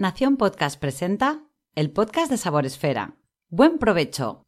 [0.00, 3.18] Nación Podcast presenta el podcast de Sabor Esfera.
[3.50, 4.46] Buen provecho.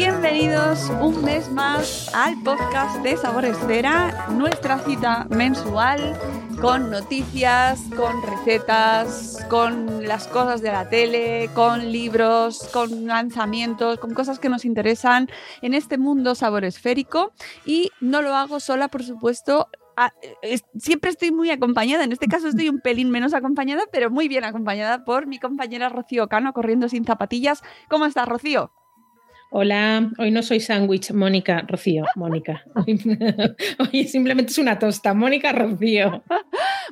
[0.00, 6.18] Bienvenidos un mes más al podcast de Sabor Esfera, nuestra cita mensual
[6.58, 14.14] con noticias, con recetas, con las cosas de la tele, con libros, con lanzamientos, con
[14.14, 15.28] cosas que nos interesan
[15.60, 17.32] en este mundo sabor esférico.
[17.66, 19.68] Y no lo hago sola, por supuesto.
[19.98, 20.14] Ah,
[20.78, 24.44] siempre estoy muy acompañada, en este caso estoy un pelín menos acompañada, pero muy bien
[24.44, 27.62] acompañada por mi compañera Rocío Cano, corriendo sin zapatillas.
[27.90, 28.72] ¿Cómo estás, Rocío?
[29.52, 32.62] Hola, hoy no soy sándwich, Mónica, Rocío, Mónica.
[33.92, 36.22] Hoy simplemente es una tosta, Mónica, Rocío.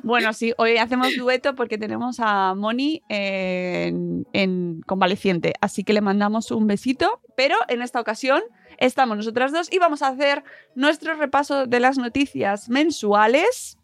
[0.03, 6.01] Bueno, sí, hoy hacemos dueto porque tenemos a Moni en, en convaleciente, así que le
[6.01, 8.41] mandamos un besito, pero en esta ocasión
[8.77, 10.43] estamos nosotras dos y vamos a hacer
[10.75, 13.77] nuestro repaso de las noticias mensuales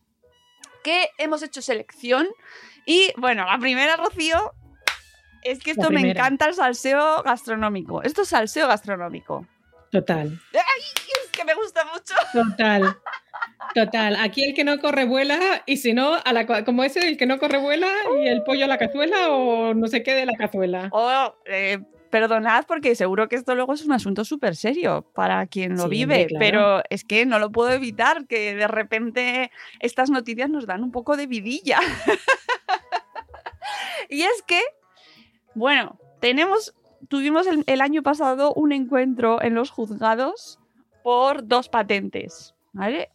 [0.83, 2.27] que hemos hecho selección.
[2.85, 4.53] Y bueno, la primera, Rocío,
[5.45, 8.01] es que esto me encanta el salseo gastronómico.
[8.03, 9.47] Esto es salseo gastronómico.
[9.91, 12.13] Total, Es que me gusta mucho.
[12.33, 12.97] total.
[13.73, 17.07] Total, aquí el que no corre vuela y si no, a la, co- como ese,
[17.07, 17.87] el que no corre vuela
[18.23, 20.89] y el pollo a la cazuela o no sé qué de la cazuela.
[20.91, 21.79] Oh, eh,
[22.09, 25.89] perdonad porque seguro que esto luego es un asunto súper serio para quien lo Sí,
[25.89, 26.39] vive, claro.
[26.39, 29.51] pero es que no lo puedo evitar que de repente
[29.81, 31.79] estas noticias nos dan un poco de vidilla.
[34.09, 34.61] y es que,
[35.55, 36.75] bueno, tenemos,
[37.07, 40.59] tuvimos el, año pasado un encuentro en los juzgados
[41.03, 43.09] por dos patentes, ¿vale?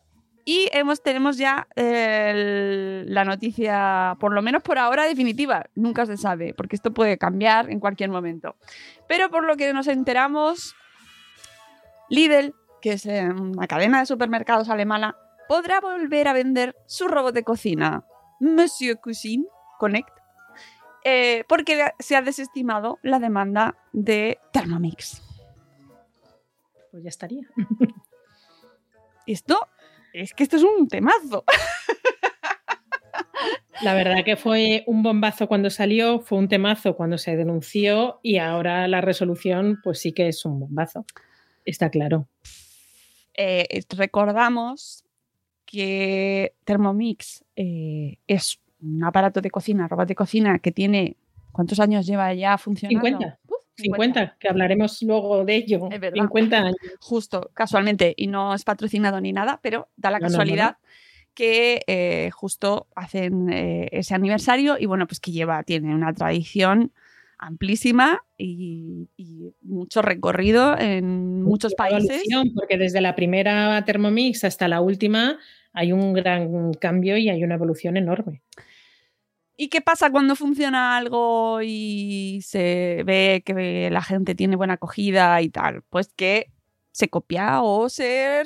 [0.45, 5.67] Y hemos, tenemos ya la noticia, por lo menos por ahora, definitiva.
[5.75, 8.57] Nunca se sabe, porque esto puede cambiar en cualquier momento.
[9.07, 10.75] Pero por lo que nos enteramos,
[12.09, 15.15] Lidl, que es eh, una cadena de supermercados alemana,
[15.47, 18.05] podrá volver a vender su robot de cocina,
[18.41, 19.45] Monsieur Cuisine
[19.79, 20.20] Connect,
[21.05, 25.23] eh, porque se ha desestimado la demanda de Thermomix.
[26.91, 27.47] Pues ya estaría.
[29.27, 29.69] Esto
[30.13, 31.45] es que esto es un temazo.
[33.83, 38.37] La verdad que fue un bombazo cuando salió, fue un temazo cuando se denunció y
[38.37, 41.07] ahora la resolución pues sí que es un bombazo.
[41.65, 42.29] Está claro.
[43.35, 45.05] Eh, recordamos
[45.65, 51.17] que Thermomix eh, es un aparato de cocina, robot de cocina que tiene.
[51.53, 53.07] ¿Cuántos años lleva ya funcionando?
[53.07, 53.39] 50.
[53.49, 55.89] Uf, 50, que hablaremos luego de ello.
[55.91, 56.23] Es verdad.
[56.23, 56.77] 50 años.
[57.01, 60.77] Justo, casualmente, y no es patrocinado ni nada, pero da la No, no, no, casualidad
[61.35, 66.93] que eh, justo hacen eh, ese aniversario y bueno, pues que lleva, tiene una tradición
[67.39, 72.23] amplísima y, y mucho recorrido en muchos países.
[72.55, 75.39] Porque desde la primera Thermomix hasta la última
[75.73, 78.43] hay un gran cambio y hay una evolución enorme.
[79.63, 85.43] ¿Y qué pasa cuando funciona algo y se ve que la gente tiene buena acogida
[85.43, 85.83] y tal?
[85.91, 86.51] Pues que
[86.93, 88.43] se copia o se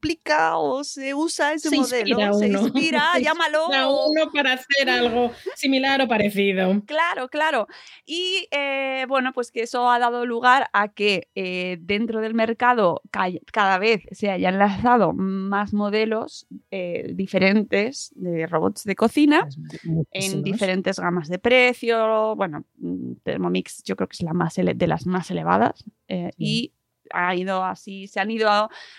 [0.00, 2.20] replica o se usa ese Se modelo.
[2.20, 3.58] inspira se inspira, Se llámalo.
[3.64, 6.82] inspira uno para hacer algo similar o parecido.
[6.86, 7.66] Claro, claro.
[8.04, 13.00] Y eh, bueno, pues que eso ha dado lugar a que eh, dentro del mercado
[13.10, 19.48] ca- cada vez se hayan lanzado más modelos eh, diferentes de robots de cocina
[19.82, 20.44] en Muchísimos.
[20.44, 22.36] diferentes gamas de precio.
[22.36, 26.30] Bueno, mm, Thermomix yo creo que es la más de las más elevadas Sí.
[26.38, 26.72] y
[27.12, 28.48] ha ido así, se han ido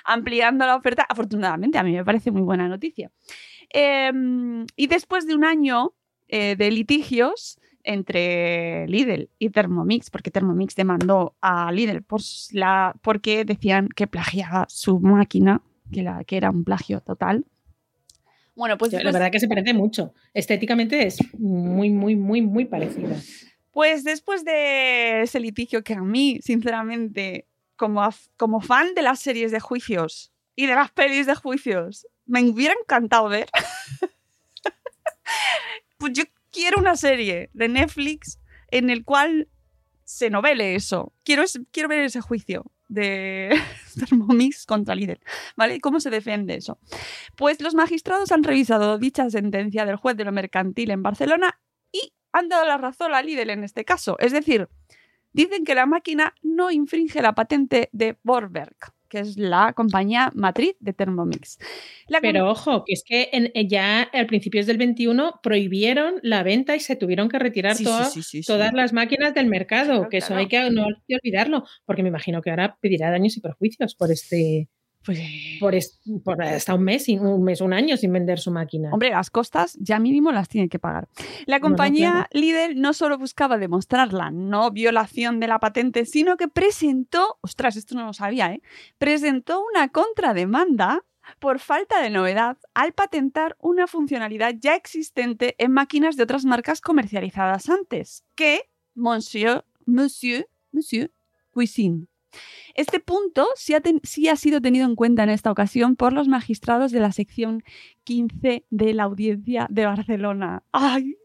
[0.03, 1.05] ampliando la oferta.
[1.07, 3.11] Afortunadamente, a mí me parece muy buena noticia.
[3.69, 5.93] Em, y después de un año
[6.27, 12.21] eh, de litigios entre Lidl y Thermomix, porque Thermomix demandó a Lidl por
[12.51, 15.61] la, porque decían que plagiaba su máquina,
[15.91, 17.45] que, la, que era un plagio total.
[18.55, 20.13] Bueno, pues La después- verdad que se parece mucho.
[20.33, 23.15] Estéticamente es muy, muy, muy, muy parecida.
[23.71, 27.46] Pues después de ese litigio que a mí, sinceramente,
[27.77, 32.73] como, fan de las series de juicios y de las pelis de juicios, me hubiera
[32.73, 33.49] encantado ver.
[35.97, 38.39] pues yo quiero una serie de Netflix
[38.69, 39.47] en el cual
[40.03, 41.13] se novele eso.
[41.23, 42.65] Quiero, quiero ver ese juicio.
[42.89, 43.57] de
[43.99, 45.19] Thermomix contra Lidl.
[45.55, 45.79] ¿Vale?
[45.79, 46.79] ¿Cómo se defiende eso?
[47.35, 51.59] Pues los magistrados han revisado dicha sentencia del juez de lo mercantil en Barcelona
[51.91, 54.17] y han dado la razón a Lidl en este caso.
[54.19, 54.69] Es decir,
[55.37, 58.75] dicen que la máquina no infringe la patente de Borberg,
[59.09, 61.57] que es la compañía matriz de Thermomix.
[62.09, 66.43] La Pero ojo, que es que en- en- ya al principios del 21 prohibieron la
[66.43, 68.47] venta y se tuvieron que retirar Sí, sí, toda- sí, sí, sí.
[68.47, 70.39] todas las máquinas del mercado, Claro, que eso claro.
[70.41, 73.95] hay que no hay que olvidarlo, porque me imagino que ahora pedirá daños y perjuicios
[73.95, 74.67] por este
[75.07, 75.19] Pues,
[75.61, 78.91] por, es- por hasta un mes, un mes, un año sin vender su máquina.
[78.91, 81.07] Hombre, las costas ya mínimo las tiene que pagar.
[81.45, 82.27] La compañía claro.
[82.33, 87.77] Lidl no solo buscaba demostrar la no violación de la patente, sino que presentó, ostras,
[87.77, 88.61] esto no lo sabía, ¿eh?
[88.97, 91.03] Presentó una contrademanda
[91.39, 96.81] por falta de novedad al patentar una funcionalidad ya existente en máquinas de otras marcas
[96.81, 101.11] comercializadas antes, que Monsieur, Monsieur, Monsieur
[101.51, 102.07] Cuisine.
[102.75, 106.13] Este punto sí ha, ten- sí ha sido tenido en cuenta en esta ocasión por
[106.13, 107.63] los magistrados de la sección
[108.03, 110.63] 15 de la audiencia de Barcelona.
[110.71, 111.15] ¡Ay!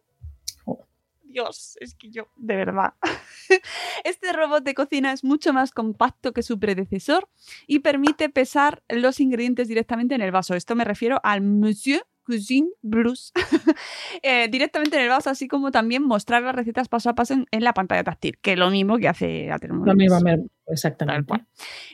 [1.24, 2.92] Dios, es que yo, de verdad.
[4.04, 7.26] Este robot de cocina es mucho más compacto que su predecesor
[7.66, 10.54] y permite pesar los ingredientes directamente en el vaso.
[10.54, 13.32] Esto me refiero al Monsieur Cuisine Bruce.
[14.24, 17.46] Eh, directamente en el vaso, así como también mostrar las recetas paso a paso en,
[17.50, 19.86] en la pantalla táctil, que es lo mismo que hace la Thermomix.
[19.86, 21.34] Lo mismo, exactamente.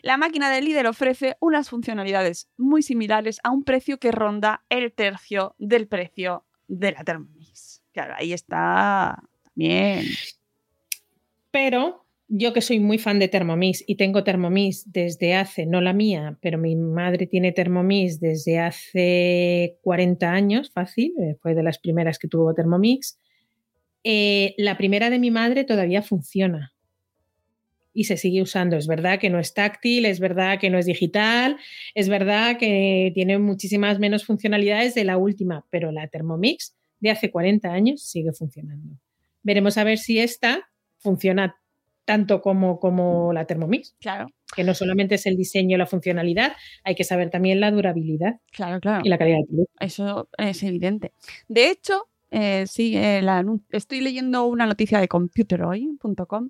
[0.02, 4.92] La máquina de líder ofrece unas funcionalidades muy similares a un precio que ronda el
[4.92, 7.82] tercio del precio de la Thermomix.
[7.92, 10.04] Claro, ahí está también.
[11.50, 15.94] Pero yo que soy muy fan de Thermomix y tengo Thermomix desde hace, no la
[15.94, 21.78] mía, pero mi madre tiene Thermomix desde hace 40 años, fácil, eh, fue de las
[21.78, 23.18] primeras que tuvo Thermomix.
[24.04, 26.74] Eh, la primera de mi madre todavía funciona
[27.94, 28.76] y se sigue usando.
[28.76, 31.56] Es verdad que no es táctil, es verdad que no es digital,
[31.94, 37.30] es verdad que tiene muchísimas menos funcionalidades de la última, pero la Thermomix de hace
[37.30, 38.98] 40 años sigue funcionando.
[39.42, 41.56] Veremos a ver si esta funciona
[42.08, 46.54] tanto como, como la Thermomix, Claro, que no solamente es el diseño y la funcionalidad,
[46.82, 49.02] hay que saber también la durabilidad claro, claro.
[49.04, 49.72] y la calidad del producto.
[49.78, 51.12] Eso es evidente.
[51.48, 56.48] De hecho, eh, sí, eh, la estoy leyendo una noticia de computeroy.com.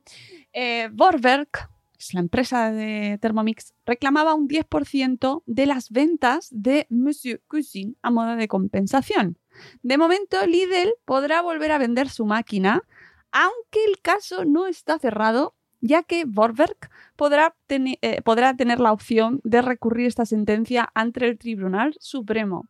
[0.52, 6.86] Eh, Vorwerk, que es la empresa de Thermomix, reclamaba un 10% de las ventas de
[6.88, 9.38] Monsieur Cuisine a modo de compensación.
[9.82, 12.84] De momento, Lidl podrá volver a vender su máquina,
[13.32, 19.40] aunque el caso no está cerrado, ya que Vorwerk podrá, eh, podrá tener la opción
[19.44, 22.66] de recurrir esta sentencia ante el Tribunal Supremo.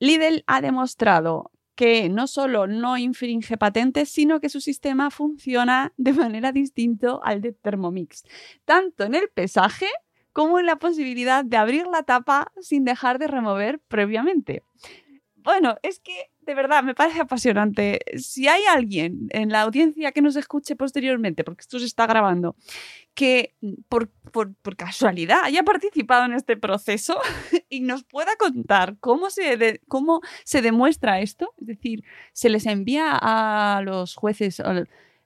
[0.00, 6.12] Lidl ha demostrado que no solo no infringe patentes, sino que su sistema funciona de
[6.12, 8.24] manera distinta al de Thermomix,
[8.66, 9.86] tanto en el pesaje
[10.32, 14.62] como en la posibilidad de abrir la tapa sin dejar de remover previamente.
[15.42, 18.00] Bueno, es que de verdad me parece apasionante.
[18.18, 22.56] Si hay alguien en la audiencia que nos escuche posteriormente, porque esto se está grabando,
[23.14, 23.54] que
[23.88, 27.18] por, por- por casualidad haya participado en este proceso
[27.68, 32.66] y nos pueda contar cómo se, de- cómo se demuestra esto, es decir, se les
[32.66, 34.62] envía a los jueces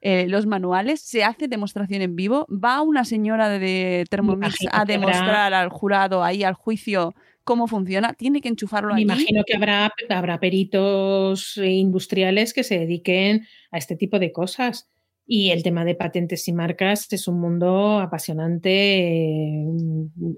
[0.07, 5.55] eh, los manuales, se hace demostración en vivo, va una señora de Thermomix a demostrar
[5.55, 7.15] al jurado ahí, al juicio,
[7.45, 9.03] cómo funciona, tiene que enchufarlo Me allí.
[9.03, 14.91] imagino que habrá, habrá peritos eh, industriales que se dediquen a este tipo de cosas.
[15.27, 19.65] Y el tema de patentes y marcas es un mundo apasionante, eh,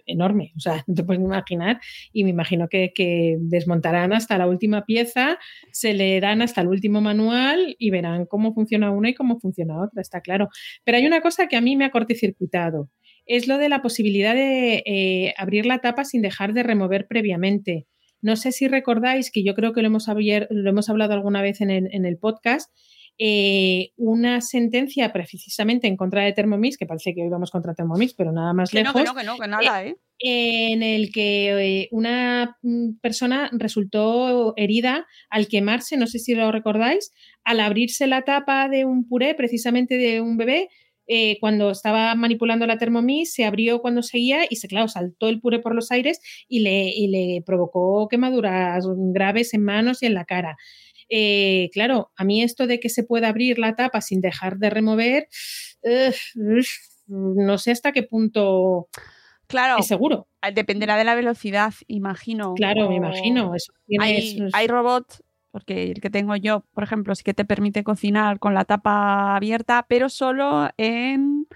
[0.06, 0.52] enorme.
[0.56, 1.80] O sea, no te puedes imaginar.
[2.12, 5.38] Y me imagino que, que desmontarán hasta la última pieza,
[5.72, 10.02] se leerán hasta el último manual y verán cómo funciona una y cómo funciona otra,
[10.02, 10.48] está claro.
[10.84, 12.88] Pero hay una cosa que a mí me ha cortocircuitado.
[13.26, 17.86] Es lo de la posibilidad de eh, abrir la tapa sin dejar de remover previamente.
[18.22, 21.42] No sé si recordáis que yo creo que lo hemos, abier- lo hemos hablado alguna
[21.42, 22.70] vez en el, en el podcast,
[23.18, 28.14] eh, una sentencia precisamente en contra de Thermomix, que parece que hoy vamos contra Thermomix,
[28.14, 29.96] pero nada más Que no, lejos, que no, que no, que nada, ¿eh?
[30.18, 36.50] en el que eh, una mm, persona resultó herida al quemarse, no sé si lo
[36.52, 37.10] recordáis,
[37.44, 40.68] al abrirse la tapa de un puré, precisamente de un bebé,
[41.06, 45.40] eh, cuando estaba manipulando la Thermomix, se abrió cuando seguía y se, claro, saltó el
[45.40, 50.14] puré por los aires y le, y le provocó quemaduras graves en manos y en
[50.14, 50.56] la cara.
[51.08, 54.70] Eh, claro, a mí esto de que se pueda abrir la tapa sin dejar de
[54.70, 55.28] remover,
[55.84, 56.12] eh,
[57.06, 58.88] no sé hasta qué punto
[59.46, 60.26] Claro, es seguro.
[60.52, 62.54] dependerá de la velocidad, imagino.
[62.54, 63.54] Claro, me imagino.
[63.54, 65.22] Eso tiene- Hay, eso es- hay robots,
[65.56, 69.34] porque el que tengo yo, por ejemplo, sí que te permite cocinar con la tapa
[69.36, 71.46] abierta, pero solo en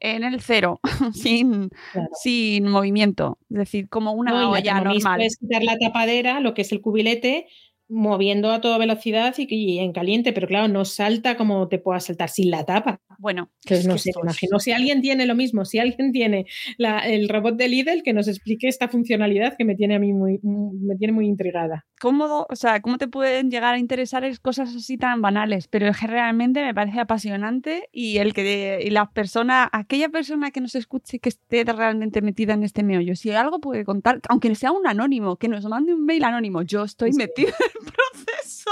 [0.00, 0.80] en el cero,
[1.14, 2.08] sin, Claro.
[2.20, 3.38] sin movimiento.
[3.50, 5.18] Es decir, como una No, olla normal.
[5.18, 7.46] Puedes quitar la tapadera, lo que es el cubilete,
[7.88, 12.00] moviendo a toda velocidad y, y en caliente, pero claro, no salta como te pueda
[12.00, 12.98] saltar sin la tapa.
[13.18, 16.46] Bueno, Entonces, no sé, es- imagino si alguien tiene lo mismo, si alguien tiene
[16.76, 20.12] la- el robot de Lidl, que nos explique esta funcionalidad que me tiene a mí
[20.12, 21.84] muy, me tiene muy intrigada.
[22.04, 25.88] Cómodo, o sea, cómo te pueden llegar a interesar es cosas así tan banales, pero
[25.88, 30.60] es que realmente me parece apasionante y el que y la persona, aquella persona que
[30.60, 34.70] nos escuche que esté realmente metida en este meollo, si algo puede contar, aunque sea
[34.70, 37.16] un anónimo, que nos mande un mail anónimo, yo estoy Sí.
[37.16, 38.70] metida en el proceso.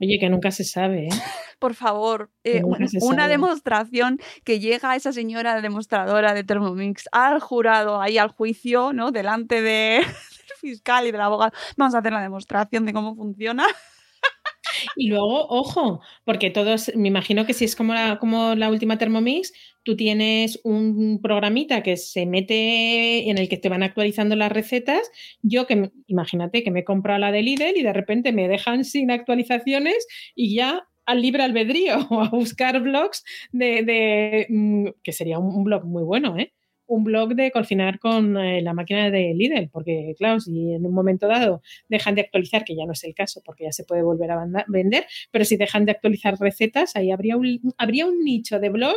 [0.00, 1.08] Oye, que nunca se sabe, ¿eh?
[1.58, 2.88] Por favor, eh, una
[3.22, 3.28] sabe.
[3.28, 9.12] demostración que llega esa señora demostradora de Thermomix al jurado, ahí al juicio, ¿no?
[9.12, 10.00] Delante de,
[10.56, 11.52] fiscal y del abogado.
[11.76, 13.66] Vamos a hacer la demostración de cómo funciona.
[14.96, 18.98] Y luego, ojo, porque todos, me imagino que si es como la, como la última
[18.98, 19.52] Thermomix,
[19.82, 25.10] tú tienes un programita que se mete en el que te van actualizando las recetas.
[25.42, 28.84] Yo que, imagínate que me he comprado la de Lidl y de repente me dejan
[28.84, 35.12] sin actualizaciones y ya al libre albedrío o a buscar blogs de, de, mm, que
[35.12, 36.52] sería un blog muy bueno, ¿eh?
[36.88, 40.92] Un blog de cocinar con eh, la máquina de Lidl, porque claro, si en un
[40.92, 44.02] momento dado dejan de actualizar, que ya no es el caso, porque ya se puede
[44.02, 48.58] volver a vender, pero si dejan de actualizar recetas, ahí habría un, habría un nicho
[48.58, 48.96] de blog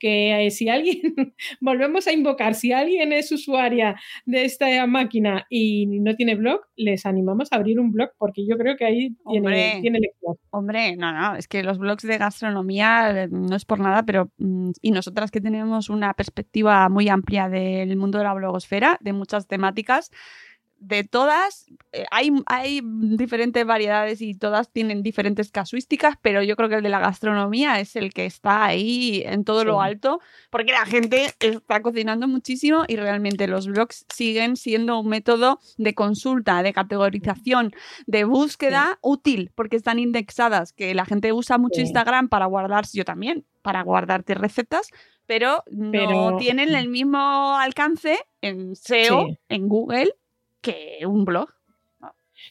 [0.00, 1.00] que eh, si alguien,
[1.60, 3.94] volvemos a invocar, si alguien es usuaria
[4.26, 8.56] de esta máquina y no tiene blog, les animamos a abrir un blog porque yo
[8.56, 9.78] creo que ahí Hombre.
[9.82, 9.98] tiene, tiene.
[10.50, 14.30] Hombre, no, no, es que los blogs de gastronomía eh, no es por nada, pero
[14.38, 19.12] mm, y nosotras que tenemos una perspectiva muy amplia del mundo de la blogosfera, de
[19.12, 20.10] muchas temáticas,
[20.82, 26.70] de todas, eh, hay, hay diferentes variedades y todas tienen diferentes casuísticas, pero yo creo
[26.70, 30.72] que el de la gastronomía es el que está ahí en todo lo alto, porque
[30.72, 36.62] la gente está cocinando muchísimo y realmente los blogs siguen siendo un método de consulta,
[36.62, 37.72] de categorización,
[38.06, 41.82] de búsqueda útil, porque están indexadas, que la gente usa mucho Sí.
[41.82, 44.88] Instagram para guardarse, yo también, para guardarte recetas,
[45.26, 47.18] pero no Pero- tienen el mismo
[47.58, 50.14] alcance en SEO, en Google,
[50.60, 51.48] que un blog.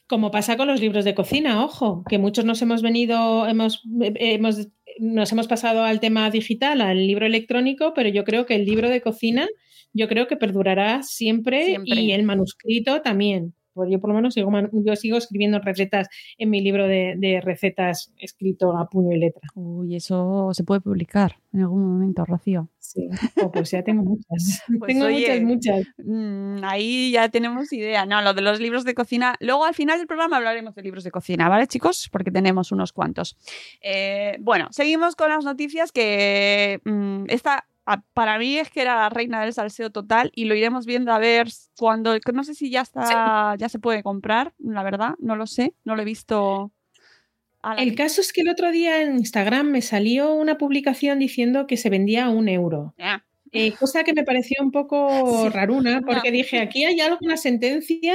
[0.06, 4.68] Como pasa con los libros de cocina, ojo, que muchos nos hemos venido, hemos, hemos,
[5.00, 8.88] nos hemos pasado al tema digital, al libro electrónico, pero yo creo que el libro
[8.88, 9.48] de cocina,
[9.92, 12.00] yo creo que perdurará siempre, Siempre.
[12.00, 13.54] y el manuscrito también.
[13.88, 16.08] Yo por lo menos sigo, yo sigo escribiendo recetas
[16.38, 19.48] en mi libro de, de recetas escrito a puño y letra.
[19.54, 22.68] Uy, eso se puede publicar en algún momento, Rocío.
[22.78, 23.08] Sí,
[23.42, 24.62] Oh, pues ya tengo muchas.
[24.78, 25.94] Pues tengo oye, muchas, muchas.
[25.98, 28.06] Mm, ahí ya tenemos idea.
[28.06, 29.34] No, lo de los libros de cocina.
[29.40, 32.08] Luego al final del programa hablaremos de libros de cocina, ¿vale, chicos?
[32.10, 33.36] Porque tenemos unos cuantos.
[33.80, 38.94] Eh, bueno, seguimos con las noticias que mm, esta a- para mí es que era
[38.96, 42.16] la reina del salseo total y lo iremos viendo a ver cuando.
[42.32, 45.96] No sé si ya está, ya se puede comprar, la verdad, no lo sé, no
[45.96, 46.72] lo he visto.
[47.62, 51.18] a la- El caso es que el otro día en Instagram me salió una publicación
[51.18, 52.94] diciendo que se vendía a un euro.
[52.98, 55.48] Ah, Eh, cosa que me pareció un poco Sí.
[55.50, 56.36] raruna, porque No.
[56.38, 58.14] dije, aquí hay alguna sentencia,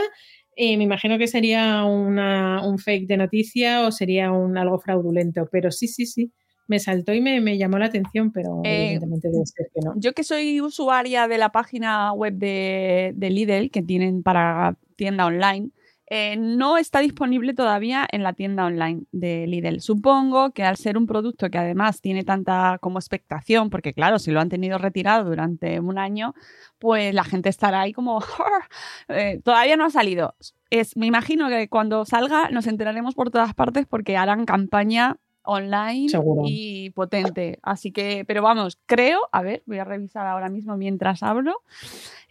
[0.56, 5.48] eh, me imagino que sería una- un fake de noticia o sería un algo fraudulento,
[5.52, 6.32] pero sí, sí, sí,
[6.68, 9.94] me saltó y me, me llamó la atención, pero Eh, evidentemente debe ser que no.
[9.98, 15.26] Yo que soy usuaria de la página web de, de Lidl, que tienen para tienda
[15.26, 15.72] online,
[16.08, 19.82] eh, no está disponible todavía en la tienda online de Lidl.
[19.82, 24.30] Supongo que al ser un producto que además tiene tanta como expectación, porque claro, si
[24.32, 26.36] lo han tenido retirado durante un año,
[26.78, 28.20] pues la gente estará ahí como...
[29.10, 30.36] eh, todavía no ha salido.
[30.70, 36.10] Es, me imagino que cuando salga nos enteraremos por todas partes porque harán campaña online
[36.10, 36.44] Seguro.
[36.46, 37.60] y potente.
[37.62, 41.62] Así que, pero vamos, creo, a ver, voy a revisar ahora mismo mientras hablo.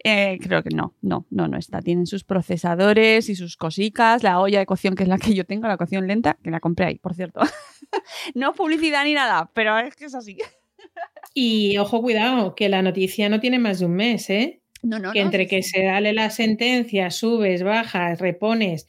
[0.03, 1.81] Eh, creo que no, no, no, no está.
[1.81, 5.45] Tienen sus procesadores y sus cosicas, la olla de cocción que es la que yo
[5.45, 7.41] tengo, la cocción lenta, que la compré ahí, por cierto.
[8.35, 10.37] no publicidad ni nada, pero es que es así.
[11.33, 14.61] Y ojo, cuidado, que la noticia no tiene más de un mes, ¿eh?
[14.83, 15.69] No, no, que no, entre sí, que sí.
[15.71, 18.85] se sale la sentencia, subes, bajas, repones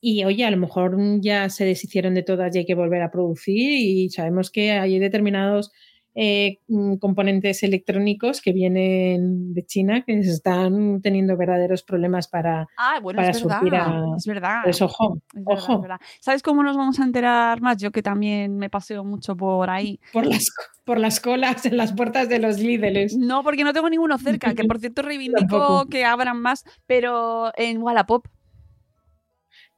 [0.00, 3.10] y oye, a lo mejor ya se deshicieron de todas y hay que volver a
[3.10, 5.70] producir y sabemos que hay determinados
[6.14, 12.66] eh, mm, componentes electrónicos que vienen de China que se están teniendo verdaderos problemas para...
[12.76, 14.12] Ah, bueno, para es verdad.
[14.12, 14.60] a- Es verdad.
[14.64, 16.00] Pues ojo, es verdad, es ojo, verdad.
[16.20, 17.76] ¿Sabes cómo nos vamos a enterar más?
[17.76, 20.00] Yo que también me paseo mucho por ahí.
[20.12, 20.46] por las,
[20.84, 23.16] por las colas en las puertas de los líderes.
[23.16, 27.80] No, porque no tengo ninguno cerca, que por cierto reivindico que abran más, pero en
[27.80, 28.26] Wallapop,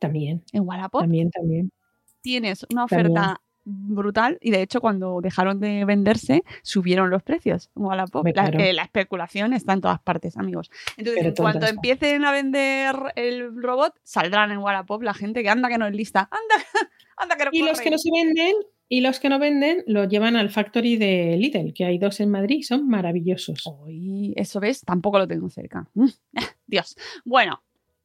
[0.03, 1.73] También, en Wallapop también, también.
[2.21, 3.07] tienes una También.
[3.11, 8.27] oferta brutal y de hecho cuando dejaron de venderse subieron los precios en Wallapop.
[8.27, 8.59] La, claro.
[8.59, 10.71] eh, la especulación está en todas partes, amigos.
[10.97, 15.49] Entonces, Pero en cuanto empiecen a vender el robot, saldrán en Wallapop la gente que
[15.49, 16.29] anda que no es lista.
[16.31, 16.65] Anda,
[17.17, 18.55] anda que no Y los que no se venden,
[18.89, 22.31] y los que no venden, lo llevan al factory de Lidl, que hay dos en
[22.31, 23.63] Madrid, y son maravillosos.
[23.85, 25.89] Uy, eso ves, tampoco lo tengo cerca.
[26.67, 26.97] Dios.
[27.25, 27.63] Bueno,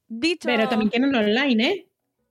[0.07, 0.47] dicho.
[0.47, 1.86] Pero también tienen online, ¿eh?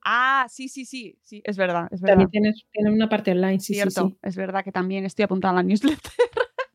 [0.09, 2.13] Ah, sí, sí, sí, sí, es verdad, es verdad.
[2.13, 4.17] También tienes, tienen una parte online, sí, sí, Cierto, sí.
[4.21, 6.11] es verdad que también estoy apuntada a la newsletter.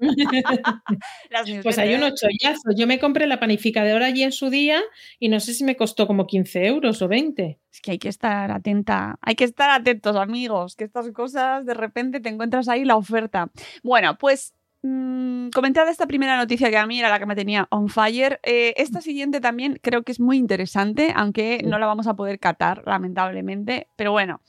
[1.62, 2.74] Pues hay unos chollazos.
[2.76, 4.80] Yo me compré la panificadora allí en su día
[5.20, 7.60] y no sé si me costó como 15 euros o 20.
[7.72, 11.74] Es que hay que estar atenta, hay que estar atentos, amigos, que estas cosas de
[11.74, 13.50] repente te encuentras ahí la oferta.
[13.84, 17.66] Bueno, pues mm, comentada esta primera noticia que a mí era la que me tenía
[17.70, 22.06] on fire, eh, esta siguiente también creo que es muy interesante, aunque no la vamos
[22.06, 24.40] a poder catar, lamentablemente, pero bueno.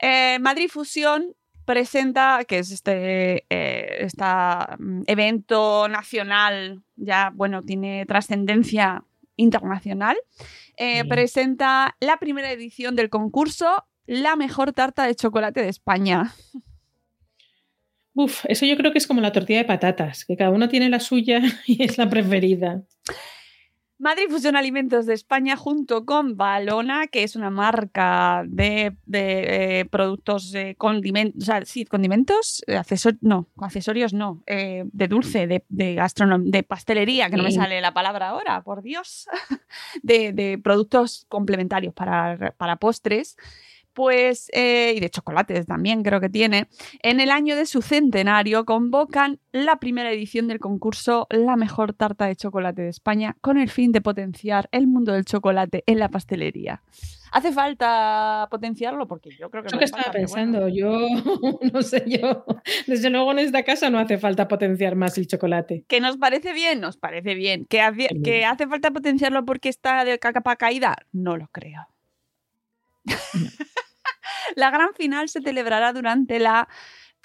[0.00, 1.34] Eh, Madrid Fusión
[1.64, 9.04] presenta, que es este eh, esta, mm, evento nacional, ya, bueno, tiene trascendencia
[9.36, 10.16] internacional,
[10.76, 11.08] eh, Sí.
[11.08, 16.32] presenta la primera edición del concurso La mejor tarta de chocolate de España.
[18.14, 20.88] Uf, eso yo creo que es como la tortilla de patatas, que cada uno tiene
[20.90, 22.82] la suya y es la preferida.
[23.98, 29.84] Madrid Fusión Alimentos de España junto con Balona, que es una marca de, de, eh,
[29.84, 35.46] productos eh, condimentos, o sea, sí, condimentos, eh, accesor- no, accesorios no, eh, de dulce,
[35.46, 36.02] de, de
[36.40, 39.28] de pastelería, que no me sale la palabra ahora, por Dios,
[40.02, 43.36] de, de productos complementarios para, para postres.
[43.94, 46.68] Pues, eh, y de chocolates también creo que tiene,
[47.02, 52.26] en el año de su centenario convocan la primera edición del concurso La mejor tarta
[52.26, 56.08] de chocolate de España con el fin de potenciar el mundo del chocolate en la
[56.08, 56.82] pastelería.
[57.32, 59.08] ¿Hace falta potenciarlo?
[59.08, 60.52] Porque yo creo que Eso no que estaba falta, pero bueno.
[60.52, 60.98] pensando, yo
[61.72, 62.44] no sé yo.
[62.86, 65.84] Desde luego en esta casa no hace falta potenciar más el chocolate.
[65.88, 66.80] ¿Que nos parece bien?
[66.80, 67.64] Nos parece bien.
[67.66, 68.22] ¿Que, hace- Sí.
[68.22, 70.96] que hace falta potenciarlo porque está de capa caída?
[71.12, 71.88] No lo creo.
[74.56, 76.68] La gran final se celebrará durante la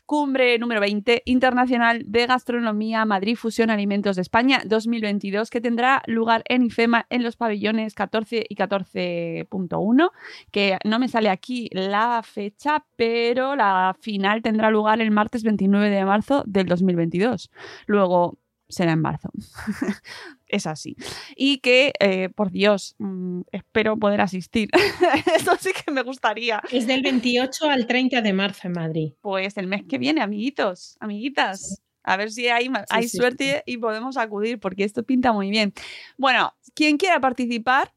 [0.08, 6.44] cumbre número 20 Internacional de Gastronomía Madrid Fusión Alimentos de España 2022 que tendrá lugar
[6.48, 10.10] en IFEMA en los pabellones 14 y 14.1
[10.52, 15.90] que no me sale aquí la fecha pero la final tendrá lugar el martes 29
[15.90, 17.52] de marzo del 2022
[17.86, 19.30] luego será en marzo
[20.48, 20.96] es así
[21.36, 24.70] y que eh, por Dios mm, espero poder asistir
[25.36, 29.14] eso sí que me gustaría Es del 28 al 30 de marzo en Madrid.
[29.22, 31.82] pues el mes que viene, amiguitos, amiguitas.
[32.04, 35.50] A ver si hay, Sí, hay sí, suerte y podemos acudir, porque esto pinta muy
[35.50, 35.74] bien.
[36.18, 37.94] Bueno, quien quiera participar,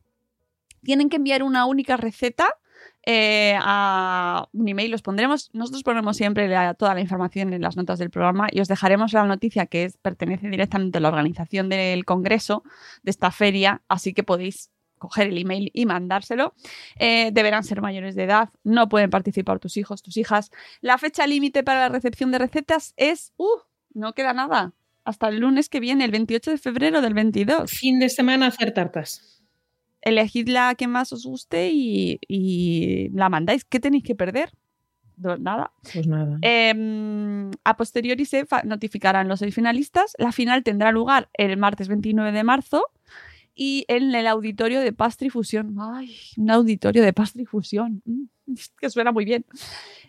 [0.83, 2.49] tienen que enviar una única receta
[3.07, 5.51] eh, a un email, los pondremos.
[5.53, 9.25] Nosotros ponemos siempre toda la información en las notas del programa y os dejaremos la
[9.25, 12.63] noticia que es, pertenece directamente a la organización del congreso
[13.03, 16.55] de esta feria, así que podéis coger el email y mandárselo.
[16.97, 20.51] Eh, deberán ser mayores de edad, no pueden participar tus hijos, tus hijas.
[20.81, 23.47] La fecha límite para la recepción de recetas es, uh,
[23.95, 27.99] no queda nada, hasta el lunes que viene, el 28 de febrero del 22 Fin
[27.99, 29.40] de semana hacer tartas.
[30.03, 33.65] Elegid la que más os guste y, y la mandáis.
[33.65, 34.53] ¿Qué tenéis que perder?
[35.17, 35.73] No, nada.
[35.93, 36.39] Pues nada.
[36.41, 40.15] Eh, a posteriori se notificarán los seis finalistas.
[40.19, 42.87] La final tendrá lugar el martes 29 de marzo
[43.55, 45.77] y en el auditorio de Pastry Fusión.
[45.79, 46.17] ¡Ay!
[46.39, 48.03] Un auditorio de Pastry Fusión.
[48.07, 49.45] Mm, es que suena muy bien.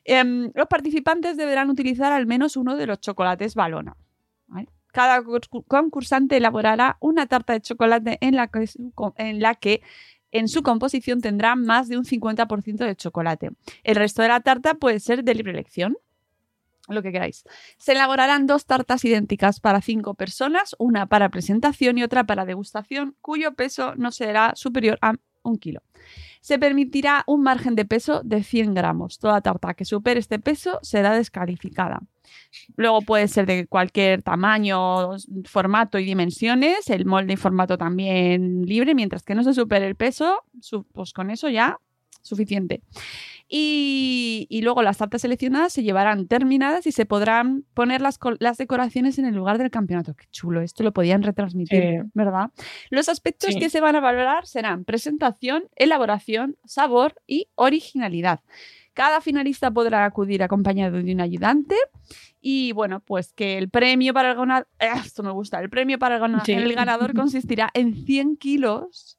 [0.05, 3.97] Em, los participantes deberán utilizar al menos uno de los chocolates Balona.
[4.47, 4.69] ¿vale?
[4.91, 9.55] Cada concur- concursante elaborará una tarta de chocolate en la que, su co- en la
[9.55, 9.81] que
[10.31, 13.51] en su composición tendrá más de un 50% de chocolate.
[13.83, 15.97] El resto de la tarta puede ser de libre elección,
[16.87, 17.43] lo que queráis.
[17.77, 23.15] Se elaborarán dos tartas idénticas para cinco personas, una para presentación y otra para degustación,
[23.21, 25.81] cuyo peso no será superior a un kilo.
[26.41, 29.19] Se permitirá un margen de peso de 100 gramos.
[29.19, 32.01] Toda tarta que supere este peso será descalificada.
[32.75, 35.11] Luego puede ser de cualquier tamaño,
[35.45, 36.89] formato y dimensiones.
[36.89, 40.43] El molde y formato también libre, mientras que no se supere el peso,
[40.93, 41.79] pues con eso ya
[42.21, 42.81] suficiente.
[43.53, 48.17] Y, y luego las tartas seleccionadas se llevarán terminadas y se podrán poner las,
[48.57, 50.13] decoraciones en el lugar del campeonato.
[50.15, 52.09] Qué chulo, esto lo podían retransmitir, Sí.
[52.13, 52.51] ¿verdad?
[52.89, 53.59] Los aspectos Sí.
[53.59, 58.39] que se van a valorar serán presentación, elaboración, sabor y originalidad.
[58.93, 61.75] Cada finalista podrá acudir acompañado de un ayudante
[62.41, 66.15] y bueno, pues que el premio para el ganador, esto me gusta, el premio para
[66.15, 66.51] el, gana- Sí.
[66.53, 69.17] el ganador consistirá en 100 kilos,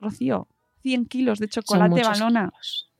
[0.00, 0.48] Rocío,
[0.82, 2.50] 100 kilos de chocolate balona.
[2.50, 2.90] kilos.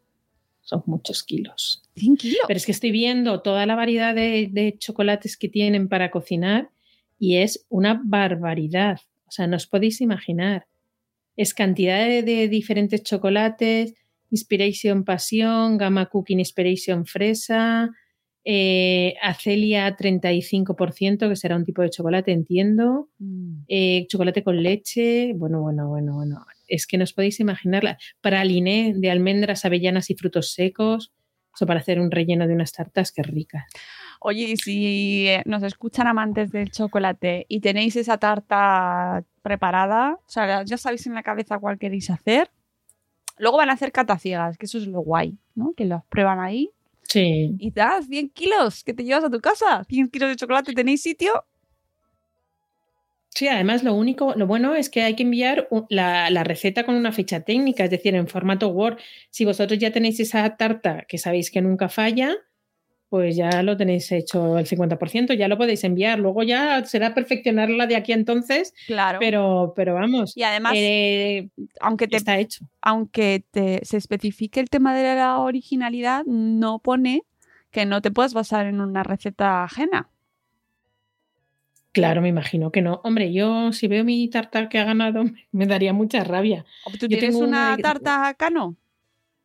[0.63, 1.83] son muchos kilos.
[1.97, 2.41] 100 kilos.
[2.49, 6.71] Pero es que estoy viendo toda la variedad de, de chocolates que tienen para cocinar
[7.19, 9.01] y es una barbaridad.
[9.27, 10.67] O sea, no os podéis imaginar.
[11.37, 13.95] Es cantidad de, de diferentes chocolates,
[14.35, 17.91] Inspiration Pasión, Gamma Cooking Inspiration Fresa,
[18.45, 23.09] eh, Acelia 35%, que será un tipo de chocolate, entiendo.
[23.19, 23.63] Mm.
[23.69, 25.33] Eh, chocolate con leche.
[25.35, 26.45] Bueno, bueno, bueno, bueno.
[26.69, 27.97] Es que no os podéis imaginarla.
[28.21, 31.13] Praliné de almendras, avellanas y frutos secos.
[31.55, 33.65] Eso para hacer un relleno de unas tartas que ricas.
[34.21, 40.29] Oye, y si eh, nos escuchan amantes del chocolate y tenéis esa tarta preparada, o
[40.29, 42.51] sea, ya sabéis en la cabeza cuál queréis hacer,
[43.39, 45.73] luego van a hacer cataciegas, que eso es lo guay, ¿no?
[45.77, 46.71] Que los prueban ahí
[47.03, 47.55] Sí.
[47.59, 49.85] y das 100 kilos que te llevas a tu casa.
[49.89, 51.45] 100 kilos de chocolate, ¿tenéis sitio?
[53.29, 57.11] Sí, además lo único, lo bueno es que hay que enviar la receta con una
[57.11, 58.99] fecha técnica, es decir, en formato Word.
[59.31, 62.37] Si vosotros ya tenéis esa tarta que sabéis que nunca falla,
[63.15, 66.19] pues ya lo tenéis hecho el 50%, ya lo podéis enviar.
[66.19, 69.21] Luego ya será perfeccionarla de aquí a entonces, Claro.
[69.21, 71.49] pero, pero vamos, y además, eh,
[71.81, 72.65] aunque te está hecho.
[72.83, 77.23] aunque te, se especifique el tema de la originalidad, no pone
[77.71, 80.09] que no te puedas basar en una receta ajena.
[81.93, 83.01] Claro, me imagino que no.
[83.05, 85.23] Hombre, yo si veo mi tarta que ha ganado,
[85.53, 86.65] me daría mucha rabia.
[86.99, 88.75] ¿Tú Yo tienes tengo una una de- tarta cano?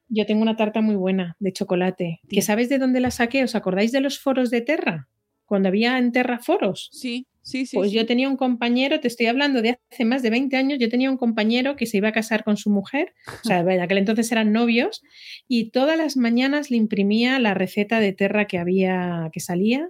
[0.10, 2.20] Yo tengo una tarta muy buena de chocolate.
[2.24, 2.36] Sí.
[2.36, 3.44] ¿Que sabes de dónde la saqué?
[3.44, 5.08] ¿Os acordáis de los foros de Terra?
[5.46, 6.90] Cuando había en Terra foros.
[6.92, 7.78] Sí, sí, sí.
[7.78, 7.98] Pues sí.
[7.98, 11.10] yo tenía un compañero, te estoy hablando de hace más de 20 años, yo tenía
[11.10, 14.32] un compañero que se iba a casar con su mujer, o sea, en aquel entonces
[14.32, 15.02] eran novios,
[15.48, 19.90] y todas las mañanas le imprimía la receta de Terra que había, que salía,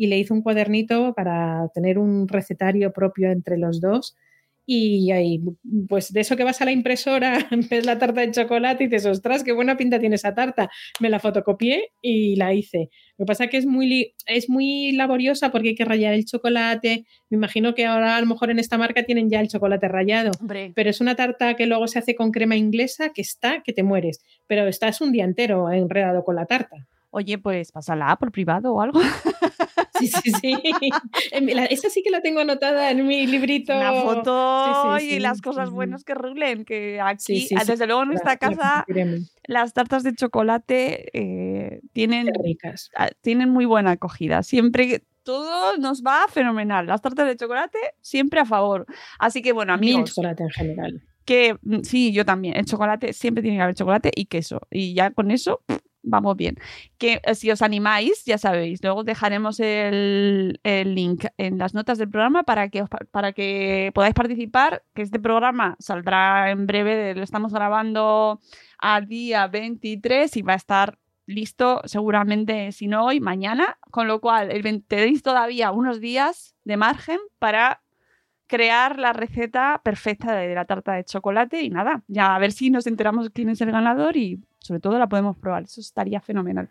[0.00, 4.16] y le hizo un cuadernito para tener un recetario propio entre los dos.
[4.72, 5.40] Y ahí,
[5.88, 9.04] pues de eso que vas a la impresora, ves la tarta de chocolate y dices,
[9.04, 10.70] ostras, qué buena pinta tiene esa tarta.
[11.00, 12.88] Me la fotocopié y la hice.
[13.18, 16.24] Lo que pasa es que es muy, es muy laboriosa porque hay que rallar el
[16.24, 17.04] chocolate.
[17.30, 20.30] Me imagino que ahora a lo mejor en esta marca tienen ya el chocolate rallado.
[20.40, 23.72] Hombre, Pero es una tarta que luego se hace con crema inglesa que está, que
[23.72, 24.20] te mueres.
[24.46, 26.86] Pero estás un día entero enredado con la tarta.
[27.10, 29.00] Oye, pues pásala por privado o algo.
[29.98, 30.54] Sí, sí, sí.
[31.54, 33.74] La- Esa sí que la tengo anotada en mi librito.
[33.76, 36.64] Una foto Sí, sí, y sí, las cosas buenas que rulen.
[36.64, 37.66] Que aquí, Sí, sí, sí.
[37.66, 38.86] desde luego en La- nuestra la casa,
[39.46, 42.90] las tartas de chocolate eh, tienen, ricas.
[42.96, 44.42] ah, tienen muy buena acogida.
[44.42, 46.86] Siempre todo nos va fenomenal.
[46.86, 48.86] Las tartas de chocolate siempre a favor.
[49.18, 51.02] Así que bueno, A mí el amigos, chocolate en general.
[51.26, 52.56] que mm, sí, yo también.
[52.56, 54.60] El chocolate siempre tiene que haber chocolate y queso.
[54.70, 56.56] Y ya con eso pff, vamos bien.
[56.98, 61.98] Que eh, si os animáis, ya sabéis, luego dejaremos el, el link en las notas
[61.98, 66.66] del programa para que, os pa- para que podáis participar, que este programa saldrá en
[66.66, 68.40] breve, lo estamos grabando
[68.78, 74.20] al día 23 y va a estar listo seguramente, si no hoy, mañana, con lo
[74.20, 77.82] cual el 20 tenéis todavía unos días de margen para
[78.50, 82.68] crear la receta perfecta de la tarta de chocolate y nada, ya a ver si
[82.68, 86.68] nos enteramos quién es el ganador y sobre todo la podemos probar, eso estaría fenomenal.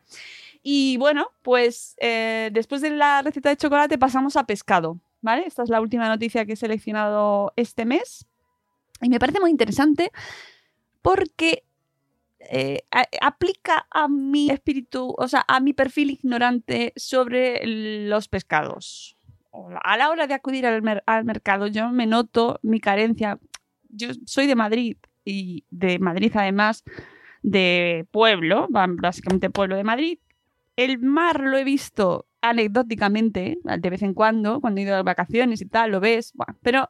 [0.62, 5.46] Y bueno, pues eh, después de la receta de chocolate pasamos a pescado, ¿vale?
[5.48, 8.28] Esta es la última noticia que he seleccionado este mes
[9.02, 10.12] y me parece muy interesante
[11.02, 11.64] porque
[12.42, 12.82] eh,
[13.22, 19.16] aplica a mi espíritu, o sea, a mi perfil ignorante sobre los pescados.
[19.84, 23.40] A la hora de acudir al, mer- al mercado, yo me noto mi carencia.
[23.90, 26.84] Yo soy de Madrid y de Madrid además
[27.42, 30.20] de pueblo, básicamente pueblo de Madrid.
[30.76, 35.62] El mar lo he visto anecdóticamente, de vez en cuando, cuando he ido de vacaciones
[35.62, 36.90] y tal, lo ves, pero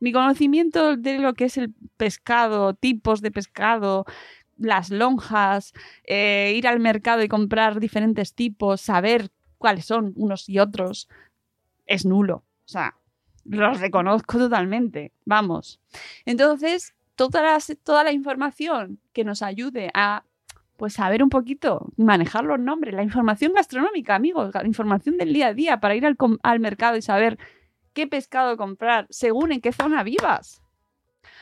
[0.00, 4.04] mi conocimiento de lo que es el pescado, tipos de pescado,
[4.56, 5.72] las lonjas,
[6.04, 11.08] eh, ir al mercado y comprar diferentes tipos, saber cuáles son unos y otros,
[11.90, 12.36] es nulo.
[12.36, 12.94] O sea,
[13.44, 15.12] los reconozco totalmente.
[15.26, 15.80] Vamos.
[16.24, 20.24] Entonces, toda la, toda la información que nos ayude a
[20.76, 25.48] pues saber un poquito, manejar los nombres, la información gastronómica, amigos, la información del día
[25.48, 27.38] a día para ir al, al mercado y saber
[27.92, 30.62] qué pescado comprar según en qué zona vivas.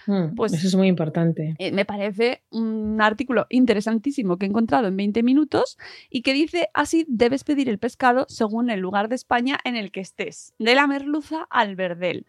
[0.08, 1.54] Mm, Pues- Eso es muy importante.
[1.58, 5.78] Eh, me parece un artículo interesantísimo que he encontrado en 20 minutos
[6.10, 9.92] y que dice así debes pedir el pescado según el lugar de España en el
[9.92, 12.24] que estés, de la merluza al verdel.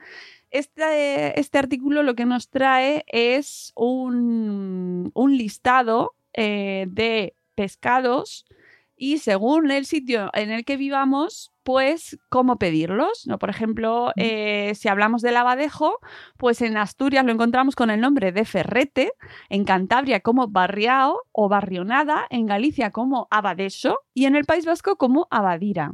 [0.52, 8.46] Este, este artículo lo que nos trae es un, un listado eh, de pescados
[9.00, 13.26] y según el sitio en el que vivamos, pues cómo pedirlos.
[13.28, 13.40] ¿no?
[13.40, 16.00] Por ejemplo, eh, si hablamos del abadejo,
[16.38, 19.14] pues en Asturias lo encontramos con el nombre de ferrete,
[19.48, 24.98] en Cantabria como barriao o barrionada, en Galicia como abadeso y en el País Vasco
[24.98, 25.94] como abadira.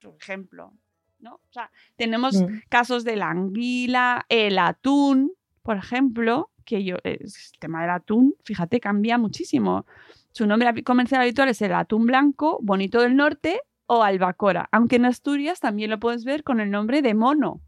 [0.00, 0.72] Por ejemplo.
[1.18, 1.34] ¿no?
[1.34, 2.60] O sea, tenemos Mm.
[2.68, 7.18] casos de la anguila, el atún, por ejemplo, que yo, el
[7.58, 9.86] tema del atún, fíjate, cambia muchísimo.
[10.36, 15.06] Su nombre comercial habitual es el atún blanco, bonito del norte o albacora, aunque en
[15.06, 17.62] Asturias también lo puedes ver con el nombre de mono.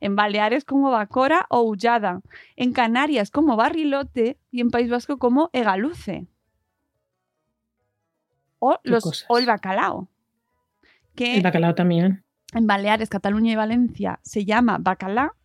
[0.00, 2.20] En Baleares como bacora o ullada,
[2.56, 6.26] en Canarias como barrilote y en País Vasco como egaluce.
[8.58, 10.08] O, los, o el bacalao.
[11.14, 12.24] Que El bacalao también.
[12.52, 15.36] en Baleares, Cataluña y Valencia se llama bacalá,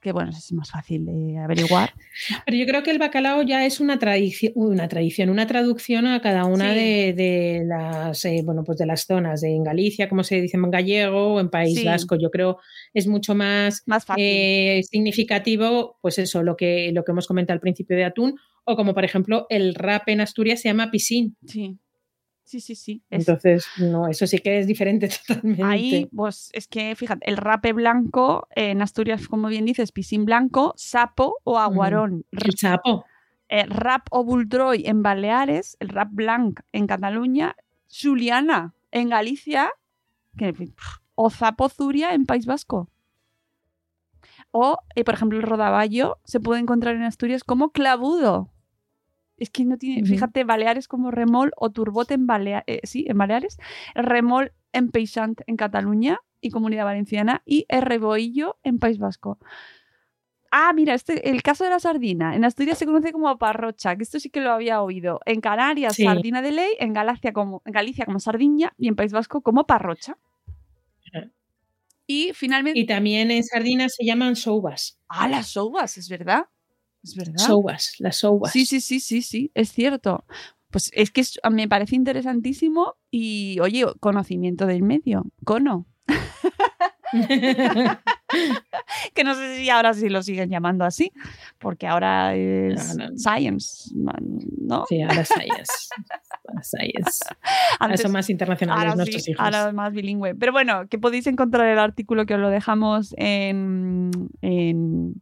[0.00, 1.92] que bueno, es más fácil de averiguar.
[2.46, 6.20] Pero yo creo que el bacalao ya es una tradición, una tradición, una traducción a
[6.20, 6.78] cada una Sí.
[6.80, 9.40] de, de las eh, bueno, pues de las zonas.
[9.42, 11.84] De en Galicia, como se dice en gallego, o en País Sí.
[11.84, 12.16] Vasco.
[12.16, 12.58] Yo creo
[12.94, 14.24] es mucho más Más fácil.
[14.26, 18.76] eh, significativo, pues eso, lo que, lo que hemos comentado al principio de atún, o
[18.76, 21.36] como por ejemplo el rap en Asturias se llama pisín.
[21.46, 21.76] sí,
[22.50, 23.02] sí, sí, sí.
[23.10, 25.62] Es- Entonces, no, eso sí que es diferente totalmente.
[25.64, 30.24] Ahí, pues es que, fíjate, el rape blanco eh, en Asturias, como bien dices, pisín
[30.24, 32.24] blanco, sapo o aguarón.
[32.32, 33.04] el sapo.
[33.48, 37.56] Eh, rap o buldroy en Baleares, el rap blanc en Cataluña,
[37.90, 39.70] Juliana en Galicia,
[40.36, 40.54] que,
[41.14, 42.88] o zapo zuria en País Vasco.
[44.52, 48.50] O, eh, por ejemplo, el rodaballo se puede encontrar en Asturias como clavudo.
[49.40, 53.18] Es que no tiene, fíjate, Baleares como remol o turbot en, Balea- eh, sí, en
[53.18, 53.56] Baleares,
[53.94, 59.38] remol en Peixant en Cataluña y Comunidad Valenciana y reboillo en País Vasco.
[60.52, 62.34] Ah, mira, este, el caso de la sardina.
[62.36, 65.20] En Asturias se conoce como parrocha, que esto sí que lo había oído.
[65.24, 66.02] En Canarias, Sí.
[66.04, 69.64] sardina de ley, en Galicia como, en Galicia como sardiña y en País Vasco como
[69.66, 70.16] parrocha.
[72.06, 72.80] Y finalmente.
[72.80, 74.98] Y también en sardinas se llaman soubas.
[75.08, 76.46] Ah, las soubas, es verdad.
[77.02, 77.38] Es verdad.
[77.38, 78.52] Soubas, las soubas.
[78.52, 80.24] Sí, sí, sí, sí, sí, es cierto.
[80.70, 85.86] Pues es que es- me parece interesantísimo y, oye, conocimiento del medio, cono.
[89.14, 91.10] Que no sé si ahora sí lo siguen llamando así,
[91.58, 93.16] porque ahora es No, no.
[93.18, 94.84] science, ¿no?
[94.88, 95.88] Sí, ahora science.
[96.46, 97.18] Ahora science.
[97.80, 99.44] Ahora son más internacionales ahora nuestros sí, hijos.
[99.44, 100.34] ahora es más bilingüe.
[100.36, 104.10] Pero bueno, que podéis encontrar el artículo que os lo dejamos en,
[104.42, 105.20] en,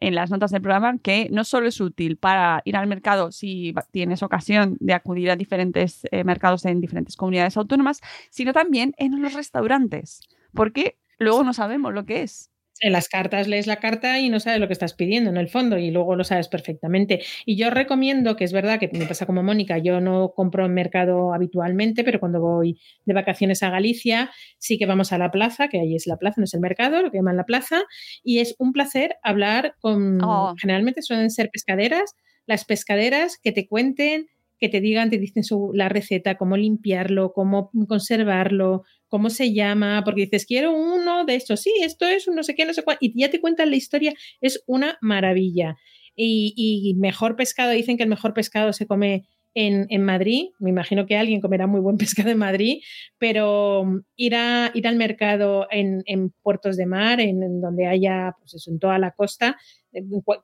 [0.00, 3.74] en las notas del programa, que no solo es útil para ir al mercado si
[3.90, 9.20] tienes ocasión de acudir a diferentes eh, mercados en diferentes comunidades autónomas, sino también en
[9.22, 10.20] los restaurantes,
[10.54, 12.49] porque luego no sabemos lo que es.
[12.82, 15.48] En las cartas lees la carta y no sabes lo que estás pidiendo en el
[15.50, 17.20] fondo y luego lo sabes perfectamente.
[17.44, 20.72] Y yo recomiendo, que es verdad que me pasa como Mónica, yo no compro en
[20.72, 25.68] mercado habitualmente, pero cuando voy de vacaciones a Galicia sí que vamos a la plaza,
[25.68, 27.82] que ahí es la plaza, no es el mercado, lo que llaman la plaza,
[28.24, 30.54] y es un placer hablar con, Oh.
[30.58, 32.14] generalmente suelen ser pescaderas,
[32.46, 34.26] las pescaderas que te cuenten
[34.58, 40.02] que te digan, te dicen su- la receta, cómo limpiarlo, cómo conservarlo, cómo se llama,
[40.04, 42.82] porque dices, quiero uno de estos, sí, esto es un no sé qué, no sé
[42.82, 45.76] cuál, y ya te cuentan la historia, es una maravilla.
[46.16, 50.70] Y, y mejor pescado, dicen que el mejor pescado se come en, en Madrid, me
[50.70, 52.82] imagino que alguien comerá muy buen pescado en Madrid,
[53.18, 57.86] pero mm, ir, a, ir al mercado en, en puertos de mar, en, en donde
[57.86, 59.56] haya, pues eso, en toda la costa,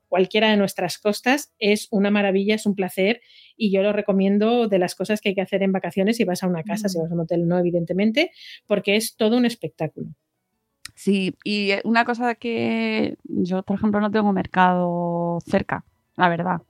[0.08, 3.20] cualquiera de nuestras costas, es una maravilla, es un placer
[3.56, 6.42] y yo lo recomiendo de las cosas que hay que hacer en vacaciones si vas
[6.42, 8.32] a una casa, si vas a un hotel no, evidentemente,
[8.66, 10.08] porque es todo un espectáculo.
[10.94, 15.84] Sí, y eh, una cosa que yo, por ejemplo, no tengo mercado cerca,
[16.16, 16.62] la verdad.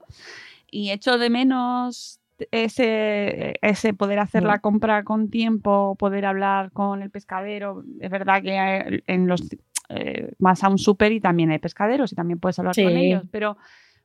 [0.69, 2.19] Y echo de menos
[2.51, 7.83] ese, ese poder hacer la compra con tiempo, poder hablar con el pescadero.
[7.99, 9.41] Es verdad que hay- en los
[9.89, 13.23] eh, vas a un súper y también hay pescaderos y también puedes hablar con ellos,
[13.31, 13.57] pero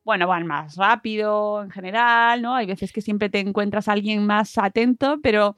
[0.05, 2.55] bueno, van más rápido en general, ¿no?
[2.55, 5.57] Hay veces que siempre te encuentras a alguien más atento, pero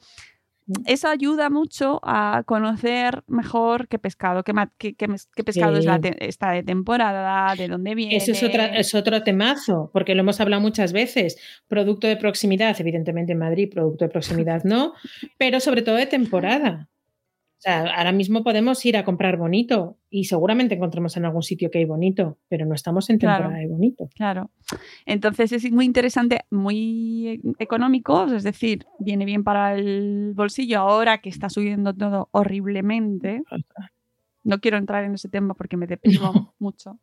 [0.87, 5.77] eso ayuda mucho a conocer mejor qué pescado, qué, ma- qué- qué mes- qué pescado
[5.77, 5.90] es Sí.
[6.20, 8.16] está de temporada, de dónde viene.
[8.16, 11.37] Eso es, otra, es otro temazo, porque lo hemos hablado muchas veces.
[11.68, 14.94] Producto de proximidad, evidentemente en Madrid, producto de proximidad no,
[15.38, 16.88] pero sobre todo de temporada.
[17.64, 21.79] Sea, ahora mismo podemos ir a comprar bonito y seguramente encontremos en algún sitio que
[21.79, 23.44] hay bonito, pero no estamos en Claro.
[23.44, 24.09] temporada de bonito.
[24.14, 24.50] Claro.
[25.07, 31.31] Entonces es muy interesante, muy económico, es decir, viene bien para el bolsillo ahora que
[31.31, 33.42] está subiendo todo horriblemente.
[34.42, 36.98] No quiero entrar en ese tema porque me deprimo mucho.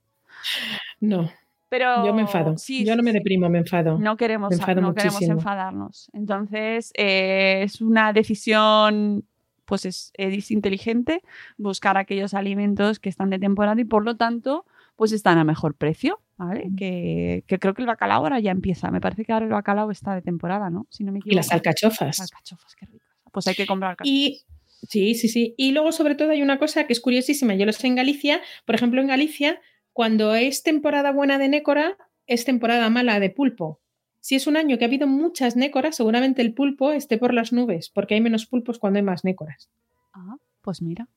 [0.99, 1.27] No.
[1.69, 2.57] Pero Yo me enfado.
[2.57, 3.97] sí, Yo no me deprimo, me enfado.
[3.97, 6.09] No queremos, enfado no queremos enfadarnos.
[6.13, 9.23] Entonces, eh, es una decisión,
[9.71, 11.21] pues es, es inteligente
[11.57, 14.65] buscar aquellos alimentos que están de temporada y por lo tanto,
[14.97, 16.19] pues están a mejor precio.
[16.35, 16.67] ¿vale?
[16.67, 16.75] Mm.
[16.75, 18.91] Que, que creo que el bacalao ahora ya empieza.
[18.91, 20.87] Me parece que ahora el bacalao está de temporada, ¿no?
[20.89, 21.37] Si no me Y equivoco.
[21.37, 22.19] las alcachofas.
[22.19, 23.07] Alcachofas, qué ricas.
[23.31, 24.13] Pues hay que comprar alcachofas.
[24.13, 24.41] Y
[24.89, 25.55] sí, sí, sí.
[25.55, 27.55] Y luego, sobre todo, hay una cosa que es curiosísima.
[27.55, 28.41] Yo lo sé en Galicia.
[28.65, 29.61] Por ejemplo, en Galicia,
[29.93, 31.95] cuando es temporada buena de nécora,
[32.27, 33.80] es temporada mala de pulpo.
[34.21, 37.51] Si es un año que ha habido muchas nécoras, seguramente el pulpo esté por las
[37.51, 39.69] nubes, porque hay menos pulpos cuando hay más nécoras.
[40.13, 41.07] Ah, pues mira.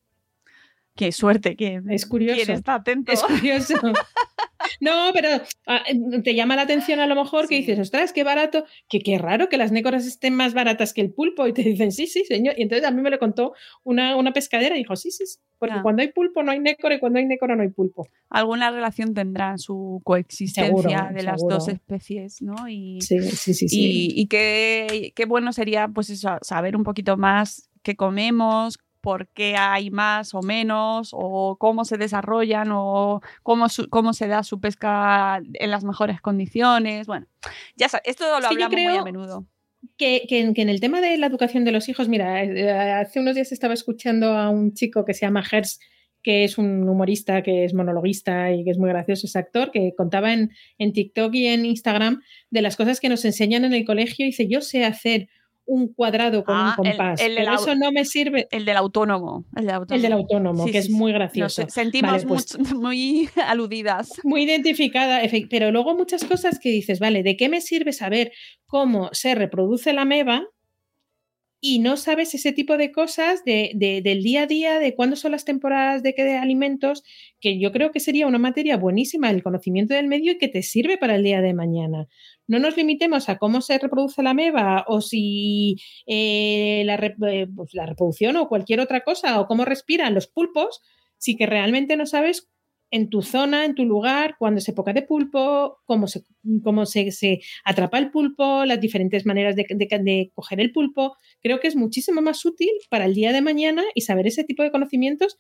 [0.97, 2.43] Qué suerte que Es curioso.
[2.45, 3.13] ¿Quién está atento?
[3.13, 3.75] Es curioso.
[4.81, 5.29] No, pero
[5.67, 5.85] ah,
[6.23, 9.49] te llama la atención a lo mejor que dices, ostras, qué barato, que qué raro
[9.49, 11.47] que las nécoras estén más baratas que el pulpo.
[11.47, 12.55] Y te dicen, sí, sí, señor.
[12.59, 15.39] Y entonces a mí me lo contó una, una pescadera y dijo, sí, sí, sí,
[15.73, 18.07] porque cuando hay pulpo no hay nécora y cuando hay nécora no hay pulpo.
[18.31, 22.69] Alguna relación tendrán su coexistencia Seguro, de las dos especies, ¿no?
[22.69, 23.69] Y, Sí, sí, sí.
[23.69, 23.77] sí.
[23.81, 29.29] y, y qué, qué bueno sería, pues eso, saber un poquito más qué comemos, por
[29.29, 34.43] qué hay más o menos, o cómo se desarrollan, o cómo, su- cómo se da
[34.43, 37.07] su pesca en las mejores condiciones.
[37.07, 37.27] Bueno,
[37.77, 39.45] ya sabes, esto lo hablamos muy a menudo.
[39.97, 43.53] Que, en, el tema de la educación de los hijos, mira, eh, hace unos días
[43.53, 45.81] estaba escuchando a un chico que se llama Gers,
[46.23, 49.93] que es un humorista, que es monologuista y que es muy gracioso, es actor, que
[49.97, 53.85] contaba en, en TikTok y en Instagram de las cosas que nos enseñan en el
[53.85, 54.25] colegio.
[54.25, 55.29] Y dice, yo sé hacer
[55.67, 58.47] un cuadrado con Ah, un el- compás, el pero la- eso no me sirve.
[58.51, 59.45] El del autónomo.
[59.57, 59.97] El del autónomo.
[59.97, 61.65] El del autónomo, Sí, que sí, es muy Nos gracioso.
[61.69, 64.13] sentimos Vale, pues- muy aludidas.
[64.25, 68.33] muy identificada, pero luego muchas cosas que dices, vale, ¿de qué me sirve saber
[68.67, 70.43] cómo se reproduce la ameba?
[71.67, 75.17] Y no sabes ese tipo de cosas de, de- del día a día, de cuándo
[75.17, 77.03] son las temporadas de qué de alimentos,
[77.41, 80.63] que yo creo que sería una materia buenísima, el conocimiento del medio y que te
[80.63, 82.07] sirve para el día de mañana.
[82.47, 85.77] No nos limitemos a cómo se reproduce la ameba o si
[86.07, 90.81] eh, eh, pues la reproducción o cualquier otra cosa o cómo respiran los pulpos,
[91.19, 92.51] si que realmente no sabes
[92.91, 96.23] en tu zona, en tu lugar, cuándo es época de pulpo, cómo se,
[96.63, 101.17] cómo se, se atrapa el pulpo, las diferentes maneras de- de coger el pulpo.
[101.43, 104.63] Creo que es muchísimo más útil para el día de mañana y saber ese tipo
[104.63, 105.39] de conocimientos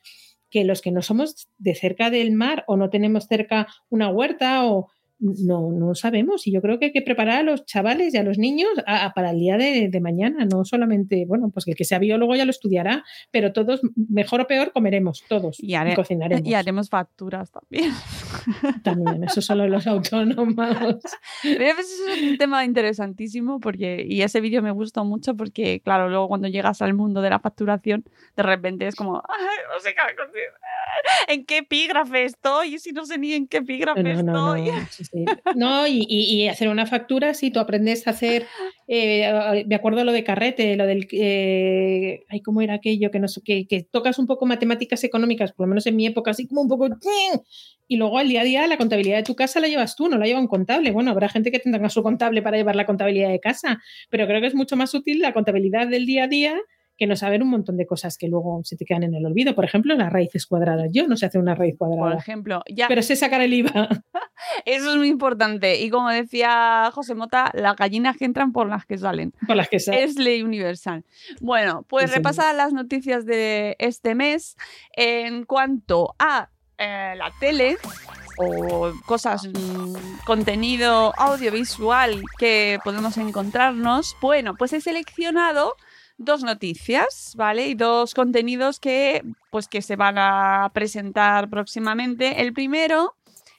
[0.50, 4.66] que los que no somos de cerca del mar o no tenemos cerca una huerta
[4.66, 4.88] o
[5.24, 6.46] no, no sabemos.
[6.46, 9.06] Y yo creo que hay que preparar a los chavales y a los niños a-
[9.06, 11.98] a- para el día de, de mañana, no solamente, bueno, pues que el que sea
[11.98, 15.56] biólogo ya lo estudiará, pero todos, mejor o peor, comeremos todos
[15.92, 16.46] Y cocinaremos.
[16.48, 17.90] Y haremos facturas también.
[18.83, 20.55] También, eso solo los autónomos.
[21.42, 26.09] Pero veces es un tema interesantísimo porque, y ese vídeo me gustó mucho porque, claro,
[26.09, 28.05] luego cuando llegas al mundo de la facturación,
[28.37, 30.01] de repente es como, "Ay, no sé qué-
[31.29, 34.73] en qué epígrafe estoy, y si no sé ni en qué epígrafe No, no, estoy.
[34.73, 35.25] no, sí, sí.
[35.55, 38.47] No, y, y- y hacer una factura, si tú aprendes a hacer,
[38.87, 43.11] eh, me acuerdo lo de carrete, lo del, eh, ay, ¿cómo era aquello?
[43.11, 46.07] Que, no, sé, que, que tocas un poco matemáticas económicas, por lo menos en mi
[46.07, 46.88] época, así como un poco,
[47.88, 50.18] y luego al día a día la contabilidad de tu casa la llevas tú, no
[50.18, 50.90] la lleva un contable.
[50.90, 54.40] Bueno, habrá gente que tendrá su contable para llevar la contabilidad de casa, pero creo
[54.40, 56.61] que es mucho más útil la contabilidad del día a día
[56.96, 59.54] que no saber un montón de cosas que luego se te quedan en el olvido.
[59.54, 60.88] Por ejemplo, las raíces cuadradas.
[60.92, 63.88] Yo no sé hacer una raíz Por cuadrada, ejemplo, ya, pero sé sacar el IVA.
[64.64, 65.80] eso es muy importante.
[65.80, 69.33] Y como decía José Mota, las gallinas que entran por las que salen.
[69.46, 71.04] por las que sa- Es ley universal.
[71.40, 72.18] Bueno, pues Sí, señor.
[72.18, 74.57] repasar las noticias de este mes.
[74.96, 77.76] En cuanto a eh, la tele
[78.38, 79.94] o cosas, mm,
[80.26, 85.74] contenido audiovisual que podemos encontrarnos, bueno, pues he seleccionado
[86.16, 87.68] dos noticias, ¿vale?
[87.68, 92.42] Y dos contenidos que, pues, que se van a presentar próximamente.
[92.42, 93.14] El primero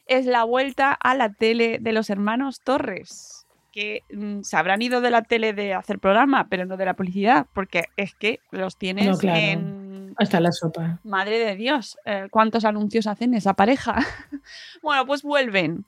[0.06, 5.02] es la vuelta a la tele de los hermanos Torres que mm, se habrán ido
[5.02, 8.78] de la tele de hacer programa, pero no de la publicidad, porque es que los
[8.78, 9.38] tienes No, claro.
[9.38, 10.16] en...
[10.18, 11.02] Hasta la sopa.
[11.04, 13.98] Madre de Dios, eh, ¿cuántos anuncios hacen esa pareja?
[14.82, 15.86] bueno, pues vuelven.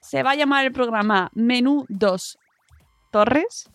[0.00, 2.38] Se va a llamar el programa Menú 2
[3.10, 3.70] Torres.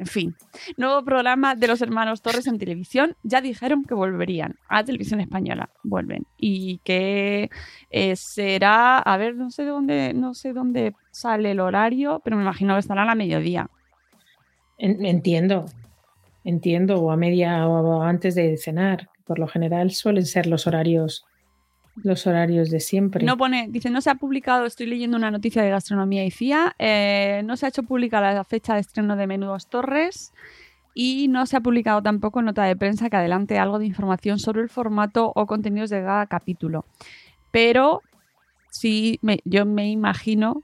[0.00, 0.34] En fin,
[0.78, 3.16] nuevo programa de los hermanos Torres en televisión.
[3.22, 5.68] Ya dijeron que volverían a televisión española.
[5.82, 6.24] Vuelven.
[6.38, 7.50] Y que
[7.90, 12.36] eh, será, a ver, no sé de dónde, no sé dónde sale el horario, pero
[12.38, 13.68] me imagino que estará a la mediodía.
[14.78, 15.66] En- Entiendo,
[16.44, 19.10] entiendo, o a media o antes de cenar.
[19.26, 21.26] Por lo general suelen ser los horarios,
[21.96, 23.24] los horarios de siempre.
[23.24, 26.74] No pone, dice, no se ha publicado, estoy leyendo una noticia de gastronomía y FIA,
[26.78, 30.32] eh, no se ha hecho pública la fecha de estreno de Menudos Torres
[30.94, 34.62] y no se ha publicado tampoco nota de prensa que adelante algo de información sobre
[34.62, 36.84] el formato o contenidos de cada capítulo.
[37.50, 38.02] Pero
[38.70, 40.62] sí, yo me imagino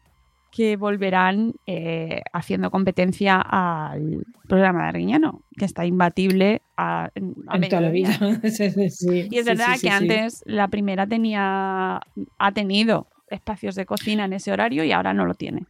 [0.56, 7.10] que volverán eh, haciendo competencia al programa de Arguiñano, que está imbatible a,
[7.48, 8.16] a en toda la vida.
[8.42, 9.28] Sí, sí, sí.
[9.30, 12.00] Y es verdad sí, que antes la primera tenía,
[12.38, 15.66] ha tenido espacios de cocina en ese horario y ahora no lo tiene.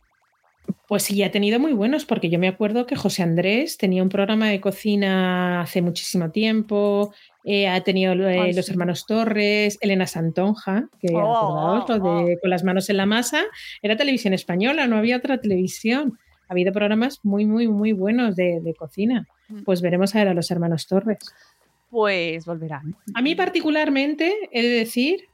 [0.88, 4.08] Pues sí, ha tenido muy buenos, porque yo me acuerdo que José Andrés tenía un
[4.08, 7.12] programa de cocina hace muchísimo tiempo,
[7.42, 12.62] eh, ha tenido eh, los hermanos Torres, Elena Santonja, que Oh, lo de con las
[12.62, 13.42] manos en la masa,
[13.82, 16.18] era televisión española, no había otra televisión.
[16.48, 19.26] Ha habido programas muy, muy, muy buenos de, de cocina.
[19.48, 19.64] Mm.
[19.64, 21.18] Pues veremos a ver a los hermanos Torres.
[21.90, 22.96] Pues volverán.
[23.14, 25.28] A mí particularmente he de decir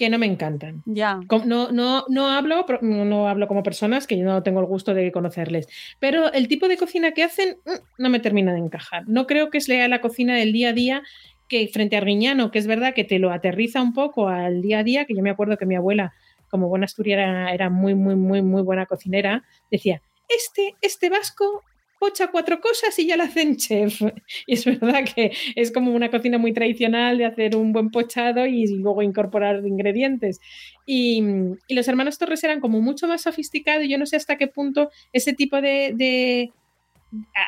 [0.00, 0.82] que no me encantan.
[0.86, 1.20] Ya.
[1.44, 5.12] No, no, no, hablo, no hablo como personas, que yo no tengo el gusto de
[5.12, 9.06] conocerles, pero el tipo de cocina que hacen mm, no me termina de encajar.
[9.08, 11.02] No creo que sea la cocina del día a día
[11.48, 14.78] que frente a Arguiñano, que es verdad que te lo aterriza un poco al día
[14.78, 16.14] a día, que yo me acuerdo que mi abuela,
[16.48, 21.62] como buena asturiana, era muy, muy, muy, muy buena cocinera, decía, este, este vasco
[22.00, 24.02] pocha cuatro cosas y ya la hacen chef.
[24.46, 28.46] Y es verdad que es como una cocina muy tradicional de hacer un buen pochado
[28.46, 30.40] y luego incorporar ingredientes.
[30.86, 31.22] Y,
[31.68, 33.86] los hermanos Torres eran como mucho más sofisticados.
[33.86, 36.50] Yo no sé hasta qué punto ese tipo de, de-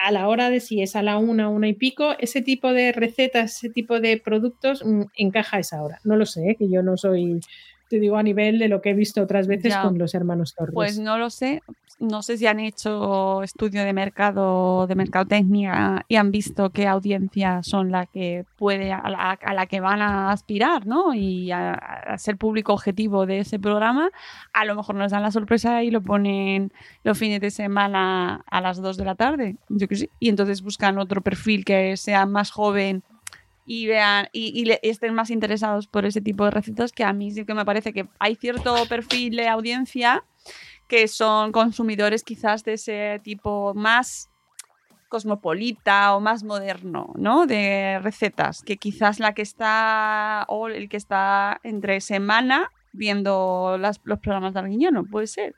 [0.04, 2.92] a la hora de si es a la una, una y pico, ese tipo de
[2.92, 6.00] recetas, ese tipo de productos mm, encaja a esa hora.
[6.04, 6.56] No lo sé, ¿eh?
[6.58, 7.40] que yo no soy,
[7.92, 9.82] te digo, a nivel de lo que he visto otras veces Ya.
[9.82, 10.72] con los hermanos Torres.
[10.74, 11.60] Pues no lo sé.
[12.00, 17.66] No sé si han hecho estudio de mercado, de mercadotecnia y han visto qué audiencias
[17.66, 21.12] son la que puede, a la, a la que van a aspirar, ¿no?
[21.14, 24.10] Y a, a ser público objetivo de ese programa.
[24.54, 26.72] A lo mejor nos dan la sorpresa y lo ponen
[27.04, 29.56] los fines de semana a las 2 de la tarde.
[29.68, 30.10] Yo que sí.
[30.18, 33.02] Y entonces buscan otro perfil que sea más joven
[33.64, 37.44] y vean y, estén más interesados por ese tipo de recetas que a mí sí
[37.44, 40.24] que me parece que hay cierto perfil de audiencia
[40.88, 44.30] que son consumidores quizás de ese tipo más
[45.08, 47.46] cosmopolita o más moderno, ¿no?
[47.46, 53.98] De recetas, que quizás la que está o el que está entre semana viendo los
[53.98, 55.54] programas de Arguiñano, puede ser.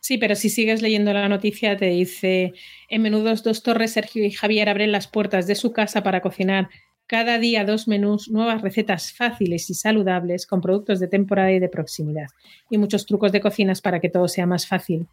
[0.00, 2.52] Sí, pero si sigues leyendo la noticia te dice,
[2.88, 6.68] en Menudos Dos Torres, Sergio y Javier abren las puertas de su casa para cocinar
[7.06, 11.68] cada día dos menús, nuevas recetas fáciles y saludables con productos de temporada y de
[11.68, 12.26] proximidad
[12.68, 15.06] y muchos trucos de cocinas para que todo sea más fácil,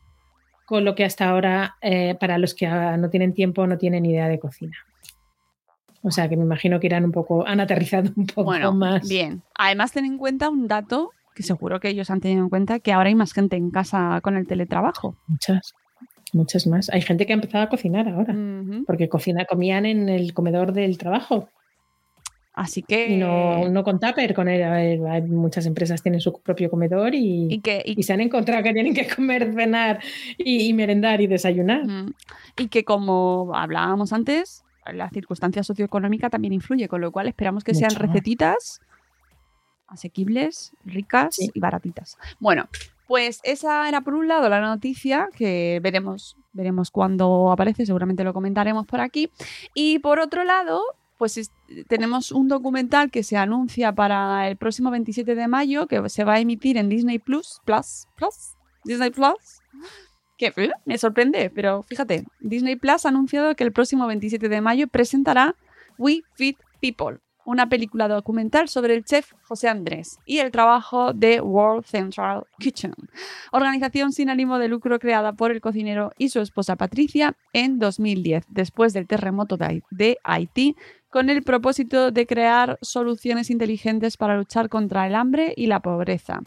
[0.65, 4.05] con lo que hasta ahora eh, para los que ah, no tienen tiempo no tienen
[4.05, 4.77] idea de cocina.
[6.01, 9.07] O sea que me imagino que irán un poco, han aterrizado un poco Bueno, más.
[9.07, 9.41] bien.
[9.55, 12.91] Además, ten en cuenta un dato que seguro que ellos han tenido en cuenta, que
[12.91, 15.15] ahora hay más gente en casa con el teletrabajo.
[15.27, 15.73] Muchas,
[16.33, 16.89] muchas más.
[16.89, 18.35] Hay gente que ha empezado a cocinar ahora.
[18.85, 21.49] Porque cocina, comían en el comedor del trabajo
[22.55, 23.07] Así que...
[23.07, 27.59] y no, no con tupper, con hay muchas empresas tienen su propio comedor y, y
[27.61, 29.99] que, y y se han encontrado que tienen que comer, cenar
[30.37, 31.81] y, merendar y desayunar.
[32.57, 37.73] Y que como hablábamos antes, la circunstancia socioeconómica también influye, con lo cual esperamos que
[37.73, 38.03] sean Mucho.
[38.03, 38.81] recetitas
[39.87, 41.51] asequibles, ricas Sí.
[41.53, 42.17] y baratitas.
[42.39, 42.67] Bueno,
[43.07, 48.33] pues esa era por un lado la noticia que veremos, veremos cuando aparece, seguramente lo
[48.33, 49.29] comentaremos por aquí.
[49.73, 50.81] Y por otro lado,
[51.23, 51.51] pues es-
[51.87, 56.33] tenemos un documental que se anuncia para el próximo 27 de mayo, que se va
[56.33, 59.61] a emitir en Disney Plus, Plus, Plus, Disney Plus.
[60.37, 64.59] Que eh, me sorprende, pero fíjate, Disney Plus ha anunciado que el próximo 27 de
[64.59, 65.55] mayo presentará
[65.97, 71.39] We Feed People, una película documental sobre el chef José Andrés y el trabajo de
[71.39, 72.93] World Central Kitchen,
[73.53, 78.45] organización sin ánimo de lucro creada por el cocinero y su esposa Patricia en 2010,
[78.49, 80.75] después del terremoto de Haití,
[81.13, 86.41] con el propósito de crear soluciones inteligentes para luchar contra el hambre y la pobreza.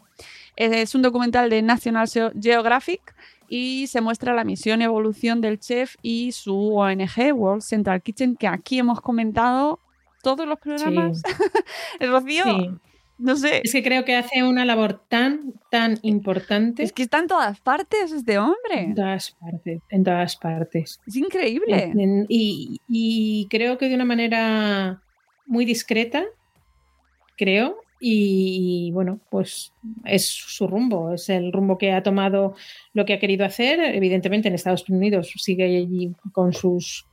[0.57, 3.15] Es un documental de National Geo- Geographic
[3.49, 8.35] y se muestra la misión y evolución del chef y su ONG, World Central Kitchen,
[8.35, 9.79] que aquí hemos comentado
[10.25, 11.23] todos los programas.
[12.01, 12.71] El Rocío, Sí.
[13.19, 17.19] No sé, Es que creo que hace una labor tan, tan importante es que está
[17.19, 18.93] en todas partes este en hombre.
[18.95, 19.81] todas partes.
[19.91, 21.01] En todas partes.
[21.07, 21.93] Es increíble.
[21.97, 25.03] En- y, y creo que de una manera
[25.47, 26.25] muy discreta,
[27.37, 29.73] creo, y, bueno, pues
[30.05, 32.55] es su rumbo, es el rumbo que ha tomado
[32.93, 33.81] lo que ha querido hacer.
[33.95, 37.07] Evidentemente en Estados Unidos sigue allí con sus,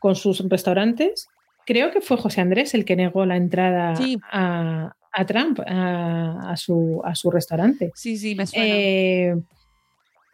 [0.00, 1.28] con sus restaurantes.
[1.66, 4.18] Creo que fue José Andrés el que negó la entrada Sí.
[4.32, 7.92] a, a Trump a, a su, a su restaurante.
[7.94, 8.66] Sí, sí, me suena.
[8.66, 9.34] Eh,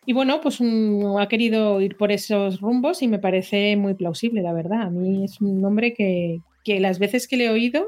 [0.07, 4.53] y bueno, pues ha querido ir por esos rumbos y me parece muy plausible, la
[4.53, 4.83] verdad.
[4.83, 7.87] A mí es un nombre que, que las veces que le he oído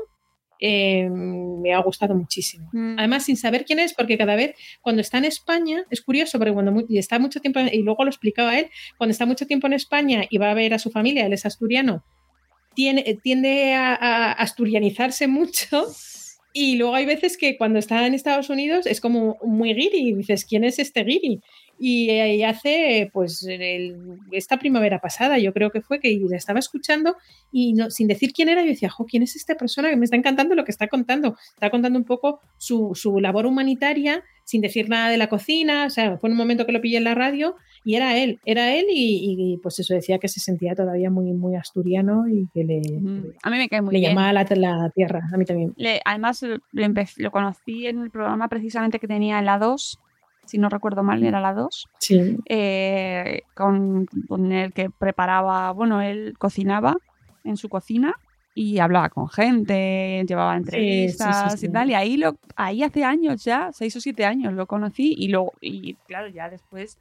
[0.61, 2.69] eh, me ha gustado muchísimo.
[2.73, 2.97] Mm.
[2.99, 6.53] Además, sin saber quién es, porque cada vez cuando está en España, es curioso, porque
[6.53, 8.69] cuando y está mucho tiempo, y luego lo explicaba él,
[8.99, 11.47] cuando está mucho tiempo en España y va a ver a su familia, él es
[11.47, 12.05] asturiano,
[12.75, 15.87] tiene, eh, tiende a, a asturianizarse mucho.
[16.53, 20.45] Y luego hay veces que cuando está en Estados Unidos es como muy guiri, dices,
[20.45, 21.41] ¿quién es este guiri?
[21.79, 23.47] Y, eh, y hace, pues,
[24.31, 27.17] esta primavera pasada, yo creo que fue que la estaba escuchando
[27.51, 30.05] y no, sin decir quién era, yo decía, jo, ¿quién es esta persona que me
[30.05, 31.37] está encantando lo que está contando?
[31.55, 35.91] Está contando un poco su, su labor humanitaria, sin decir nada de la cocina, o
[35.91, 38.87] sea, fue un momento que lo pillé en la radio y era él, era él
[38.91, 42.81] y, y, pues eso decía que se sentía todavía muy, muy asturiano y que le,
[42.81, 44.11] Mm, A mí me cae muy le bien.
[44.13, 45.73] llamaba la, la tierra, a mí también.
[45.77, 46.59] Le- además, lo,
[47.17, 49.99] lo conocí en el programa precisamente que tenía en la 2,
[50.47, 56.01] si no recuerdo mal, era la 2, Sí, eh, con, con el que preparaba, bueno,
[56.03, 56.97] él cocinaba
[57.45, 58.15] en su cocina
[58.55, 61.67] y hablaba con gente, llevaba entrevistas sí, sí.
[61.67, 65.15] y tal, y ahí, lo, ahí hace años ya, seis o siete años lo conocí
[65.17, 66.99] y, lo, y claro, ya después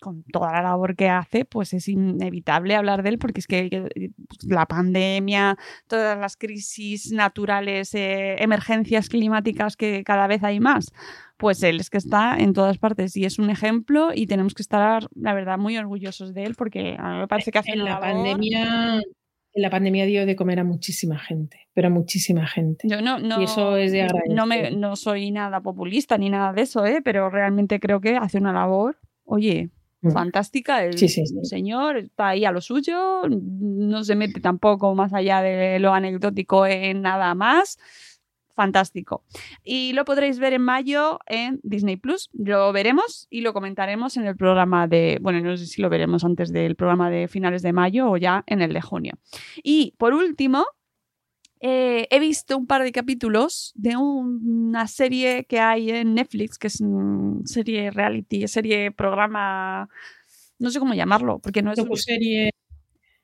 [0.00, 3.68] con toda la labor que hace, pues es inevitable hablar de él porque es que
[3.94, 4.10] eh,
[4.46, 5.56] la pandemia,
[5.88, 10.92] todas las crisis naturales, eh, emergencias climáticas que cada vez hay más,
[11.38, 14.62] pues él es que está en todas partes y es un ejemplo y tenemos que
[14.62, 17.82] estar, la verdad, muy orgullosos de él porque a mí me parece que hace en
[17.82, 19.02] una la labor- pandemia
[19.58, 22.86] en la pandemia dio de comer a muchísima gente, pero a muchísima gente.
[22.86, 24.34] Yo no, no, Y eso es de agradecer.
[24.36, 27.00] no, me, no soy nada populista ni nada de eso, ¿eh?
[27.02, 29.70] pero realmente creo que hace una labor, oye.
[30.12, 30.84] Fantástica.
[30.84, 31.36] El Sí, sí, sí.
[31.44, 36.66] señor está ahí a lo suyo, no se mete tampoco más allá de lo anecdótico
[36.66, 37.78] en nada más.
[38.54, 39.22] Fantástico.
[39.62, 42.30] Y lo podréis ver en mayo en Disney Plus.
[42.32, 45.18] Lo veremos y lo comentaremos en el programa de.
[45.20, 48.44] Bueno, no sé si lo veremos antes del programa de finales de mayo o ya
[48.46, 49.12] en el de junio.
[49.62, 50.64] Y por último,
[51.60, 56.58] eh, he visto un par de capítulos de un- una serie que hay en Netflix,
[56.58, 59.88] que es una serie reality, serie programa,
[60.58, 61.76] no sé cómo llamarlo, porque no es...
[61.78, 62.50] Docuserie.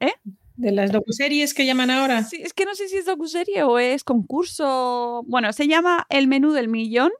[0.00, 0.12] ¿Eh?
[0.56, 2.22] De las docuseries que llaman ahora.
[2.24, 5.22] Sí, es que no sé si es docuserie o es concurso.
[5.26, 7.10] Bueno, se llama El Menú del Millón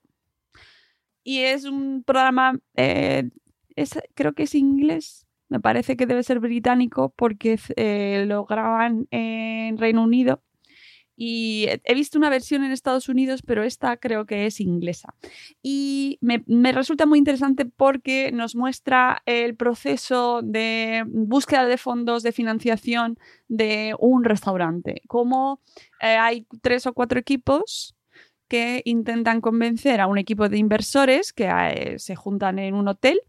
[1.25, 3.31] y es un programa, eh,
[3.77, 9.07] es- creo que es inglés, me parece que debe ser británico porque eh, lo graban
[9.11, 10.43] en Reino Unido
[11.17, 15.15] y he- visto una versión en Estados Unidos, pero esta creo que es inglesa.
[15.63, 22.23] Y me, me resulta muy interesante porque nos muestra el proceso de búsqueda de fondos
[22.23, 25.03] de financiación de un restaurante.
[25.09, 25.61] Cómo
[26.01, 27.95] eh, hay tres o cuatro equipos
[28.49, 33.21] que intentan convencer a un equipo de inversores que eh, se juntan en un hotel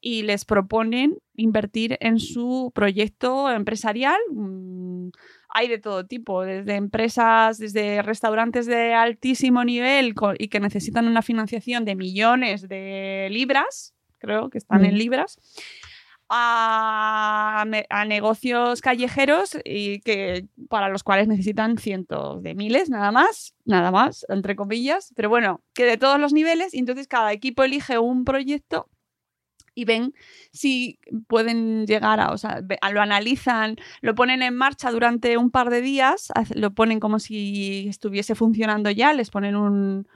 [0.00, 4.18] y les proponen invertir en su proyecto empresarial.
[4.30, 5.08] Mm,
[5.54, 11.22] hay de todo tipo, desde empresas, desde restaurantes de altísimo nivel y que necesitan una
[11.22, 15.38] financiación de millones de libras, creo que están en libras,
[16.30, 23.54] a, a negocios callejeros y que para los cuales necesitan cientos de miles, nada más,
[23.66, 27.62] nada más, entre comillas, pero bueno, que de todos los niveles, y entonces cada equipo
[27.62, 28.88] elige un proyecto
[29.74, 30.14] y ven
[30.50, 32.62] si pueden llegar a, o sea,
[32.92, 37.88] lo analizan, lo ponen en marcha durante un par de días, lo ponen como si
[37.88, 40.06] estuviese funcionando ya, les ponen un,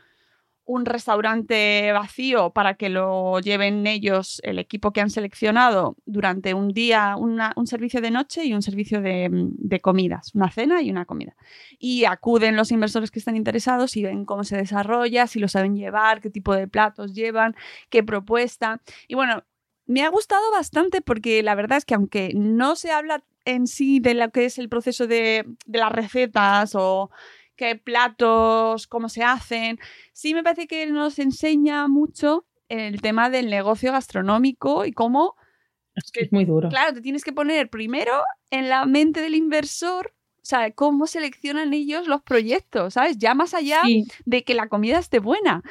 [0.67, 6.69] un restaurante vacío para que lo lleven ellos, el equipo que han seleccionado, durante un
[6.69, 11.05] día, un servicio de noche y un servicio de, de comidas, una cena y una
[11.05, 11.37] comida.
[11.79, 15.77] Y acuden los inversores que están interesados y ven cómo se desarrolla, si lo saben
[15.77, 17.55] llevar, qué tipo de platos llevan,
[17.89, 18.83] qué propuesta.
[19.07, 19.45] Y bueno,
[19.87, 24.01] me ha gustado bastante porque la verdad es que aunque no se habla en sí
[24.01, 27.11] de lo que es el proceso de las recetas o
[27.57, 29.79] qué platos, cómo se hacen,
[30.13, 35.35] sí me parece que nos enseña mucho el tema del negocio gastronómico y cómo,
[35.95, 36.69] Es que es muy duro.
[36.69, 38.13] claro, te tienes que poner primero
[38.51, 43.19] en la mente del inversor, o sea, cómo seleccionan ellos los proyectos, ¿sabes?
[43.19, 45.63] Ya más allá Sí, de que la comida esté buena.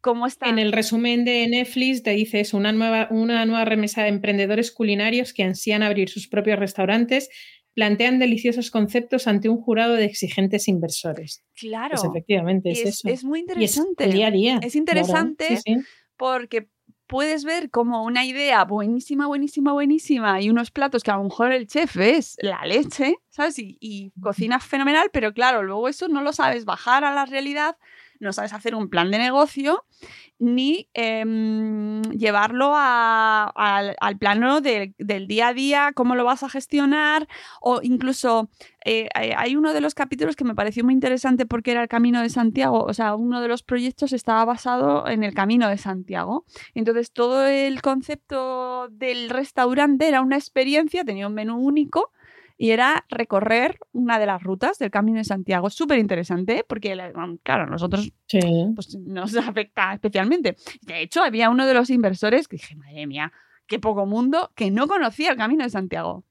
[0.00, 0.46] ¿Cómo está?
[0.48, 4.72] en el resumen de Netflix te dice es una nueva, una nueva remesa de emprendedores
[4.72, 7.28] culinarios que ansían abrir sus propios restaurantes,
[7.74, 11.44] plantean deliciosos conceptos ante un jurado de exigentes inversores.
[11.54, 11.94] Claro.
[11.96, 13.08] Pues efectivamente es, es, eso.
[13.08, 14.08] es muy Y es interesante.
[14.08, 14.60] día a día.
[14.62, 15.80] Es interesante claro, sí, sí.
[16.16, 16.68] porque
[17.06, 21.52] puedes ver como una idea buenísima, buenísima, buenísima y unos platos que a lo mejor
[21.52, 23.58] el chef es la leche, ¿sabes?
[23.58, 27.76] Y, y cocina fenomenal, pero claro, luego eso no lo sabes bajar a la realidad
[28.20, 29.84] no sabes hacer un plan de negocio
[30.38, 33.46] ni em, llevarlo a-
[34.00, 37.28] al, plano de- del día a día, cómo lo vas a gestionar
[37.60, 38.48] o incluso
[38.84, 41.88] eh, hay hay uno de los capítulos que me pareció muy interesante porque era el
[41.88, 45.76] Camino de Santiago, o sea, uno de los proyectos estaba basado en el Camino de
[45.78, 46.44] Santiago.
[46.74, 52.12] Entonces todo el concepto del restaurante era una experiencia, tenía un menú único
[52.62, 55.70] y era recorrer una de las rutas del Camino de Santiago.
[55.70, 57.10] Súper interesante porque, la-
[57.42, 58.38] claro, a nosotros Sí.
[58.74, 60.56] pues, nos afecta especialmente.
[60.82, 63.32] De hecho, había uno de los inversores que dije, madre mía,
[63.66, 66.24] qué poco mundo, que no conocía el Camino de Santiago.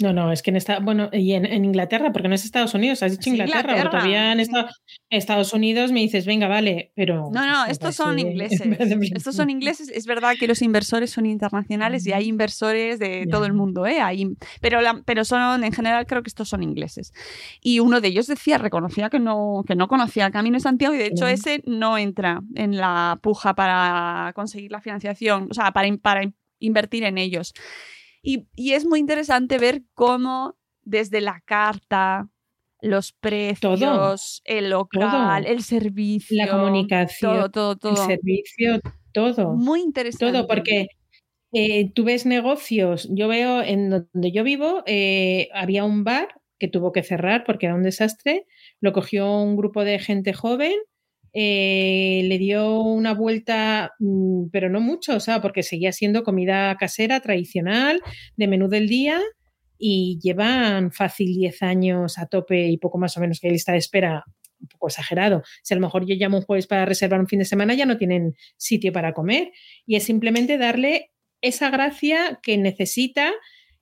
[0.00, 2.72] No, no, es que en esta, bueno, y en, en Inglaterra, porque no es Estados
[2.74, 4.40] Unidos, has dicho Inglaterra, Inglaterra, todavía en.
[4.40, 4.70] Esta-
[5.10, 7.28] Estados Unidos me dices, venga, vale, pero.
[7.32, 8.60] No, no, me estos son ingleses.
[9.16, 9.88] Estos son ingleses.
[9.88, 14.00] Es verdad que los inversores son internacionales y hay inversores de todo el mundo, ¿eh?
[14.00, 14.26] Hay,
[14.60, 17.12] pero, la- pero son, en general, creo que estos son ingleses.
[17.60, 20.94] Y uno de ellos decía, reconocía que no, que no conocía el Camino de Santiago
[20.94, 25.72] y de hecho ese no entra en la puja para conseguir la financiación, o sea,
[25.72, 27.52] para, para in- invertir en ellos.
[28.22, 32.28] Y, y es muy interesante ver cómo desde la carta,
[32.82, 35.52] los precios, el local, Todo.
[35.52, 38.02] el servicio, La comunicación, todo, todo, todo.
[38.02, 38.80] El servicio,
[39.12, 39.54] todo.
[39.54, 40.32] Muy interesante.
[40.32, 40.88] Todo, porque
[41.52, 46.68] eh, tú ves negocios, yo veo en donde yo vivo, eh, había un bar que
[46.68, 48.46] tuvo que cerrar porque era un desastre,
[48.80, 50.74] lo cogió un grupo de gente joven,
[51.32, 56.76] eh, le dio una vuelta, mm, pero no mucho, o sea, porque seguía siendo comida
[56.76, 58.00] casera, tradicional,
[58.36, 59.20] de menú del día,
[59.78, 63.72] y llevan fácil 10 años a tope y poco más o menos que hay lista
[63.72, 64.24] de espera
[64.60, 65.42] un poco exagerado.
[65.62, 67.86] Si a lo mejor yo llamo un jueves para reservar un fin de semana, ya
[67.86, 69.52] no tienen sitio para comer.
[69.86, 73.32] Y es simplemente darle esa gracia que necesita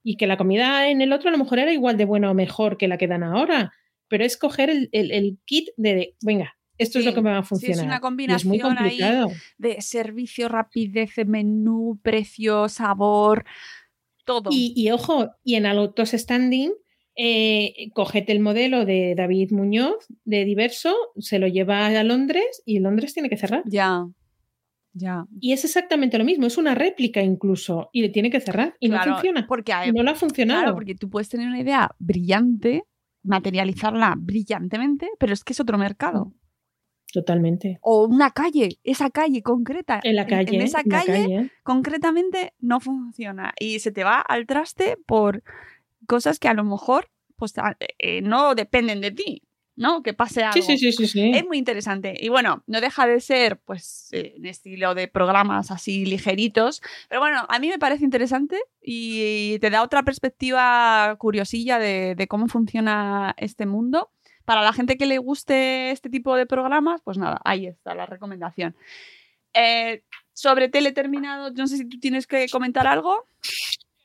[0.04, 2.34] y que la comida en el otro a lo mejor era igual de buena o
[2.34, 3.72] mejor que la que dan ahora.
[4.06, 7.30] Pero es coger el, el- el kit de, venga, esto Sí, es lo que me
[7.30, 7.84] va a sí, es funcionar.
[7.86, 8.00] una
[8.36, 9.28] es muy combinación ahí complicado.
[9.58, 13.44] de servicio, rapidez, de menú, precio, sabor,
[14.24, 14.50] todo.
[14.52, 16.72] Y, y ojo, y en Auto Standing,
[17.16, 22.78] eh, cogete el modelo de David Muñoz de Diverso, se lo lleva a Londres y
[22.78, 23.62] Londres tiene que cerrar.
[23.66, 24.06] Ya,
[24.92, 25.26] ya.
[25.40, 28.88] Y es exactamente lo mismo, es una réplica incluso, y le tiene que cerrar y
[28.88, 29.46] Claro, no funciona.
[29.48, 30.60] Porque no lo ha funcionado.
[30.62, 32.84] Claro, porque tú puedes tener una idea brillante,
[33.22, 36.32] materializarla brillantemente, pero es que es otro mercado.
[37.12, 37.78] Totalmente.
[37.80, 40.00] O una calle, esa calle concreta.
[40.02, 40.54] En la calle.
[40.54, 41.50] En, esa en la calle, calle.
[41.62, 43.54] concretamente no funciona.
[43.58, 45.42] Y se te va al traste por
[46.06, 47.54] cosas que a lo mejor pues,
[47.98, 49.42] eh, no dependen de ti,
[49.76, 50.02] ¿no?
[50.02, 50.54] Que pase algo.
[50.54, 51.30] Sí, sí, sí, sí, sí.
[51.34, 52.14] Es muy interesante.
[52.20, 56.82] Y bueno, no deja de ser, pues, eh, en estilo de programas así ligeritos.
[57.08, 62.26] Pero bueno, a mí me parece interesante y te da otra perspectiva curiosilla de, de
[62.26, 64.10] cómo funciona este mundo.
[64.48, 68.06] Para la gente que le guste este tipo de programas, pues nada, ahí está la
[68.06, 68.74] recomendación.
[69.52, 73.26] Eh, sobre tele terminado, no sé si tú tienes que comentar algo.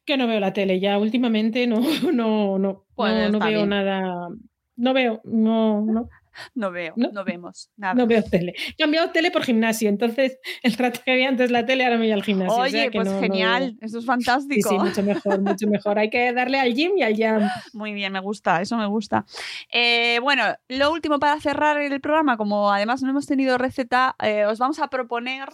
[0.03, 1.79] Que no veo la tele ya, últimamente no,
[2.13, 3.69] no, no, Pues no, no veo bien.
[3.69, 4.27] nada.
[4.75, 6.09] No veo, no, no,
[6.55, 7.23] No veo, no, No.
[7.23, 7.93] vemos nada.
[7.93, 8.53] no veo tele.
[8.69, 12.03] He cambiado tele por gimnasio, entonces el rato que había antes la tele ahora me
[12.05, 12.55] voy al gimnasio.
[12.55, 14.69] o Oye, sea que pues no- genial, eso es fantástico.
[14.69, 15.99] sí, mucho mejor, mucho mejor.
[15.99, 17.41] Hay que darle al gym y al jam.
[17.73, 19.25] Muy bien, me gusta, eso me gusta.
[19.71, 24.45] Eh, bueno, lo último para cerrar el programa, como además no hemos tenido receta, eh,
[24.45, 25.49] os vamos a proponer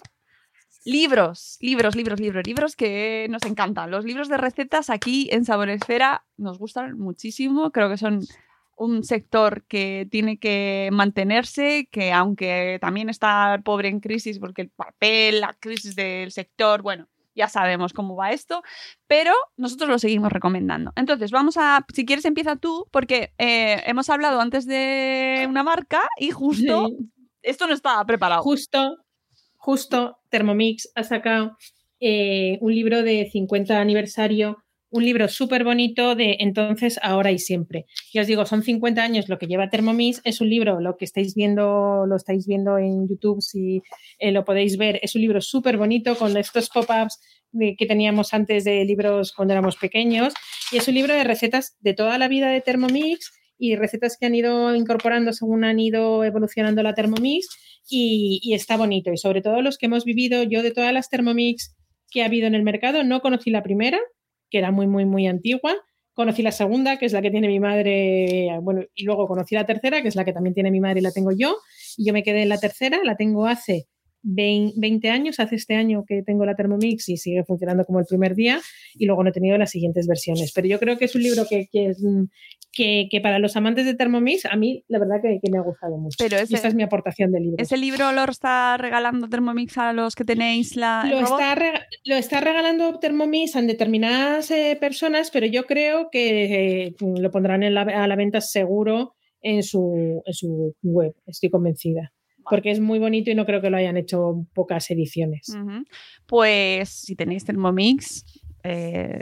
[0.85, 3.91] libros, libros, libros, libros, libros que nos encantan.
[3.91, 8.21] Los libros de recetas aquí en Saboresfera nos gustan muchísimo, creo que son
[8.79, 14.69] un sector que tiene que mantenerse, que aunque también está pobre en crisis porque el
[14.69, 18.63] papel, la crisis del sector, bueno, ya sabemos cómo va esto,
[19.07, 20.91] pero nosotros lo seguimos recomendando.
[20.95, 26.01] Entonces, vamos a, si quieres empieza tú, porque eh, hemos hablado antes de una marca
[26.19, 26.97] y justo Sí.
[27.41, 28.41] esto no estaba preparado.
[28.43, 28.97] Justo,
[29.57, 31.57] justo Thermomix ha sacado
[31.99, 37.85] eh, un libro de 50 aniversario, un libro súper bonito de entonces, ahora y siempre.
[38.11, 41.05] Y os digo, son 50 años lo que lleva Thermomix, es un libro, lo que
[41.05, 43.81] estáis viendo, lo estáis viendo en YouTube, si
[44.17, 47.19] eh, lo podéis ver, es un libro súper bonito con estos pop-ups
[47.51, 50.33] que teníamos antes de libros cuando éramos pequeños.
[50.71, 54.27] Y es un libro de recetas de toda la vida de Thermomix y recetas que
[54.27, 57.47] han ido incorporando según han ido evolucionando la Thermomix
[57.89, 59.11] y, y está bonito.
[59.11, 61.75] Y sobre todo los que hemos vivido, yo de todas las Thermomix
[62.11, 63.99] que ha habido en el mercado, no conocí la primera,
[64.49, 65.75] que era muy, muy, muy antigua.
[66.13, 69.65] Conocí la segunda, que es la que tiene mi madre, bueno, y luego conocí la
[69.65, 71.57] tercera, que es la que también tiene mi madre y la tengo yo.
[71.97, 73.87] Y yo me quedé en la tercera, la tengo hace
[74.21, 78.35] 20 años, hace este año que tengo la Thermomix y sigue funcionando como el primer
[78.35, 78.59] día
[78.95, 80.51] y luego no he tenido las siguientes versiones.
[80.53, 82.25] Pero yo creo que es un libro que, que mm,
[82.71, 85.61] que, que para los amantes de Thermomix, a mí la verdad que, que me ha
[85.61, 86.15] gustado mucho.
[86.19, 87.57] Pero ese- esta es mi aportación del libro.
[87.63, 91.05] ¿Ese libro lo está regalando Thermomix a los que tenéis la.
[91.09, 96.85] Lo está, rega- lo está regalando Thermomix a determinadas eh, personas, pero yo creo que
[96.85, 101.49] eh, lo pondrán en la- a la venta seguro en su, en su web, estoy
[101.49, 102.11] convencida.
[102.49, 105.53] Porque es muy bonito y no creo que lo hayan hecho pocas ediciones.
[106.25, 109.21] Pues si tenéis Thermomix, eh,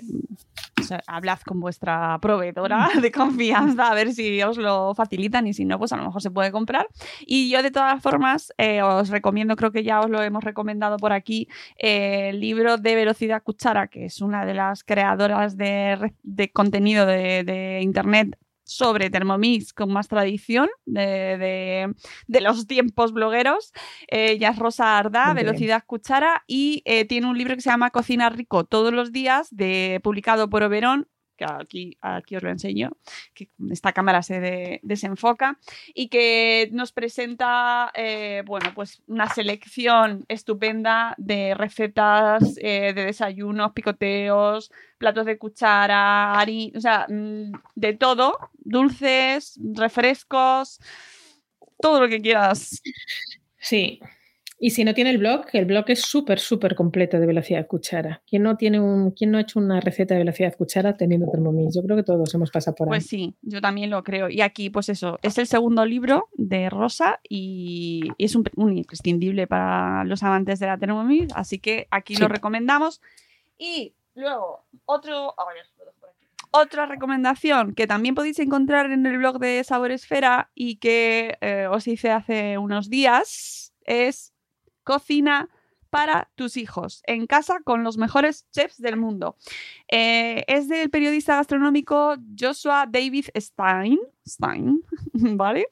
[1.08, 5.78] hablad con vuestra proveedora de confianza a ver si os lo facilitan y si no,
[5.80, 6.88] pues a lo mejor se puede comprar.
[7.22, 10.98] Y yo de todas formas eh, os recomiendo, creo que ya os lo hemos recomendado
[10.98, 16.14] por aquí, eh, el libro de Velocidad Cuchara, que es una de las creadoras de,
[16.24, 18.38] de contenido de Internet
[18.68, 21.02] sobre Thermomix con más tradición de,
[21.38, 21.94] de-
[22.28, 23.72] de los tiempos blogueros.
[24.10, 25.46] Eh, ella es Rosa Muy bien.
[25.48, 29.48] Velocidad Cuchara, y eh, tiene un libro que se llama Cocina Rico todos los días,
[29.52, 31.08] de, publicado por Oberón,
[31.38, 32.92] que aquí, aquí os lo enseño,
[33.34, 35.60] que esta cámara se de- desenfoca,
[35.94, 43.72] y que nos presenta, eh, bueno, pues una selección estupenda de recetas eh, de desayunos,
[43.74, 50.80] picoteos, platos de cuchara, harina, o sea, mm, de todo, dulces, refrescos,
[51.80, 52.82] todo lo que quieras.
[53.60, 54.00] Sí.
[54.60, 58.24] Y si no tiene el blog, el blog es súper, súper completo de velocidad cuchara.
[58.28, 61.76] ¿Quién no, tiene un, ¿Quién no ha hecho una receta de velocidad cuchara teniendo Thermomix?
[61.76, 62.90] Yo creo que todos hemos pasado por ahí.
[62.90, 64.30] Pues sí, yo también lo creo.
[64.30, 68.78] Y aquí, pues eso, es el segundo libro de Rosa y y es un, un
[68.78, 72.22] imprescindible para los amantes de la Thermomix, así que aquí Sí.
[72.22, 73.02] lo recomendamos.
[73.60, 75.36] Y luego, otro...
[75.38, 76.26] lo dejo por aquí.
[76.52, 81.68] Otra recomendación que también podéis encontrar en el blog de Sabor Esfera y que eh,
[81.70, 84.34] os hice hace unos días es
[84.88, 85.50] Cocina
[85.90, 89.36] para tus hijos, en casa con los mejores chefs del mundo.
[89.92, 94.82] Eh, es del periodista gastronómico Joshua David Stein, Stein,
[95.14, 95.68] ¿vale?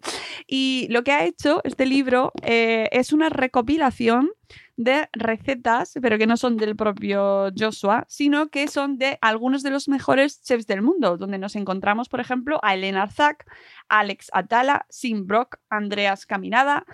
[0.47, 4.31] Y lo que ha hecho este libro eh, es una recopilación
[4.77, 9.69] de recetas, pero que no son del propio Joshua, sino que son de algunos de
[9.69, 13.49] los mejores chefs del mundo, donde nos encontramos, por ejemplo, a Elena Arzak,
[13.87, 16.85] Alex Atala, Sim Brock, Andreas Caminada,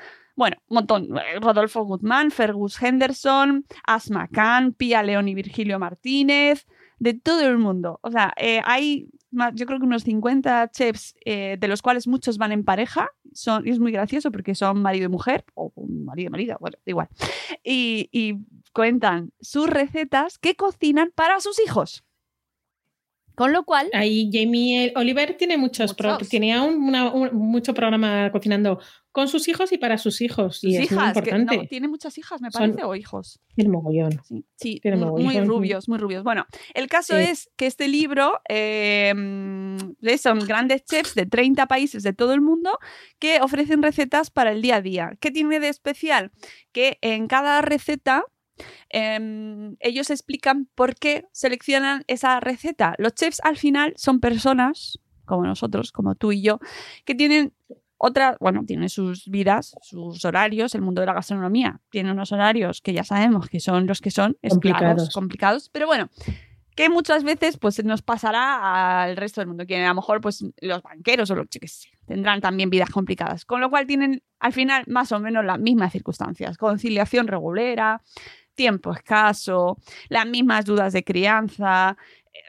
[0.41, 1.03] bueno, un montón.
[1.17, 6.65] eh, Rodolfo Guzmán, Fergus Henderson, Asma Khan, Pia León y Virgilio Martínez,
[6.97, 7.99] de todo el mundo.
[8.01, 12.07] O sea, eh, hay más- yo creo que unos 50 chefs, eh, de los cuales
[12.07, 13.09] muchos van en pareja.
[13.33, 16.77] Son, y es muy gracioso porque son marido y mujer, o marido y marido, bueno,
[16.85, 17.07] igual.
[17.63, 18.39] Y
[18.73, 22.03] cuentan sus recetas que cocinan para sus hijos.
[23.35, 26.29] Con lo cual, Ahí Jamie Oliver tiene muchos, pro- Muchos.
[26.29, 28.79] tenía un, una- un- mucho programa cocinando
[29.11, 30.63] con sus hijos y para sus hijos.
[30.63, 31.57] Y sus es muy hijas, que importante.
[31.57, 33.39] no, tiene muchas hijas, me Son- parece, o hijos.
[33.57, 34.21] El mogollón.
[34.23, 35.47] Sí, sí, Tiene mu- muy mogollón.
[35.47, 36.23] rubios, muy rubios.
[36.23, 37.23] Bueno, el caso Sí.
[37.23, 39.77] es que este libro eh, mm,
[40.17, 42.77] son grandes chefs de 30 países de todo el mundo
[43.19, 45.17] que ofrecen recetas para el día a día.
[45.19, 46.31] ¿Qué tiene de especial?
[46.71, 48.23] Que en cada receta
[48.89, 52.95] em, ellos explican por qué seleccionan esa receta.
[52.97, 56.59] Los chefs al final son personas, como nosotros, como tú y yo,
[57.05, 57.53] que tienen
[58.03, 62.81] otra, bueno, tienen sus vidas, sus horarios, el mundo de la gastronomía tiene unos horarios
[62.81, 65.11] que ya sabemos que son los que son, Complicados.
[65.11, 66.09] complicados, pero bueno,
[66.75, 70.43] que muchas veces pues nos pasará al resto del mundo, que a lo mejor pues
[70.61, 74.53] los banqueros o los qué sé, tendrán también vidas complicadas, con lo cual tienen al
[74.53, 78.01] final más o menos las mismas circunstancias, conciliación regulera,
[78.55, 79.77] tiempo escaso,
[80.09, 81.97] las mismas dudas de crianza,
[82.33, 82.39] eh,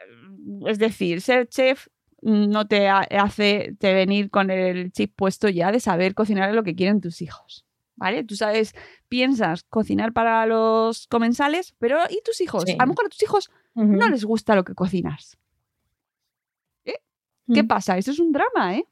[0.67, 1.87] es decir, ser chef
[2.21, 6.63] no te ha- hace te venir con el chip puesto ya de saber cocinar lo
[6.63, 7.65] que quieren tus hijos.
[7.95, 8.23] ¿Vale?
[8.23, 8.73] Tú sabes,
[9.07, 12.63] piensas cocinar para los comensales, pero ¿y tus hijos?
[12.65, 12.75] Sí.
[12.79, 15.37] A lo mejor a tus hijos no les gusta lo que cocinas.
[17.53, 17.67] ¿Qué Mm.
[17.67, 17.97] pasa?
[17.97, 18.85] Eso es un drama, ¿eh?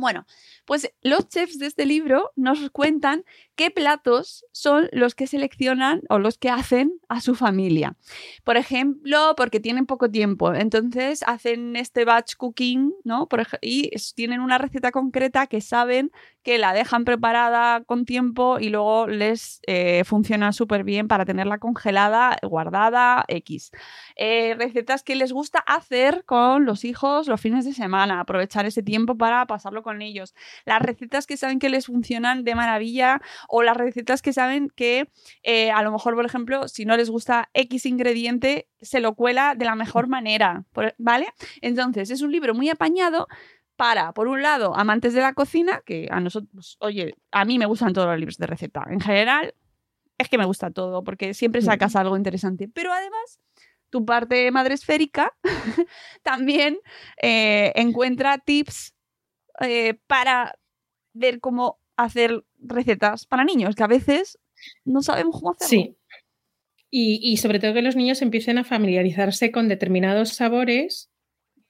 [0.00, 0.26] Bueno,
[0.64, 3.24] pues los chefs de este libro nos cuentan
[3.54, 7.96] qué platos son los que seleccionan o los que hacen a su familia.
[8.44, 13.28] Por ejemplo, porque tienen poco tiempo, entonces hacen este batch cooking, ¿no?
[13.28, 16.10] Por y tienen una receta concreta que saben
[16.42, 21.58] que la dejan preparada con tiempo y luego les eh, funciona súper bien para tenerla
[21.58, 23.70] congelada, guardada, X.
[24.16, 28.82] Eh, recetas que les gusta hacer con los hijos los fines de semana, aprovechar ese
[28.82, 30.34] tiempo para pasarlo con ellos.
[30.64, 35.10] Las recetas que saben que les funcionan de maravilla o las recetas que saben que
[35.42, 39.54] eh, a lo mejor, por ejemplo, si no les gusta X ingrediente, se lo cuela
[39.54, 40.64] de la mejor manera,
[40.98, 41.26] ¿vale?
[41.60, 43.28] Entonces, es un libro muy apañado
[43.80, 47.64] para, por un lado, amantes de la cocina, que a nosotros, oye, a mí me
[47.64, 48.84] gustan todos los libros de receta.
[48.90, 49.54] En general,
[50.18, 52.68] es que me gusta todo, porque siempre sacas algo interesante.
[52.68, 53.40] Pero además,
[53.88, 55.32] tu parte madre esférica,
[56.22, 56.76] también
[57.22, 58.94] eh, encuentra tips
[59.62, 60.58] eh, para
[61.14, 64.38] ver cómo hacer recetas para niños, que a veces
[64.84, 65.84] no sabemos cómo hacerlo.
[65.84, 65.96] Sí.
[66.90, 71.10] Y, y sobre todo que los niños empiecen a familiarizarse con determinados sabores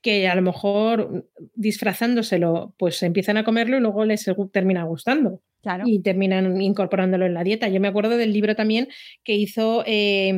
[0.02, 5.42] que a lo mejor disfrazándoselo, pues empiezan a comerlo y luego les termina gustando.
[5.62, 5.84] Claro.
[5.86, 7.68] Y terminan incorporándolo en la dieta.
[7.68, 8.88] Yo me acuerdo del libro también
[9.22, 10.32] que hizo, eh,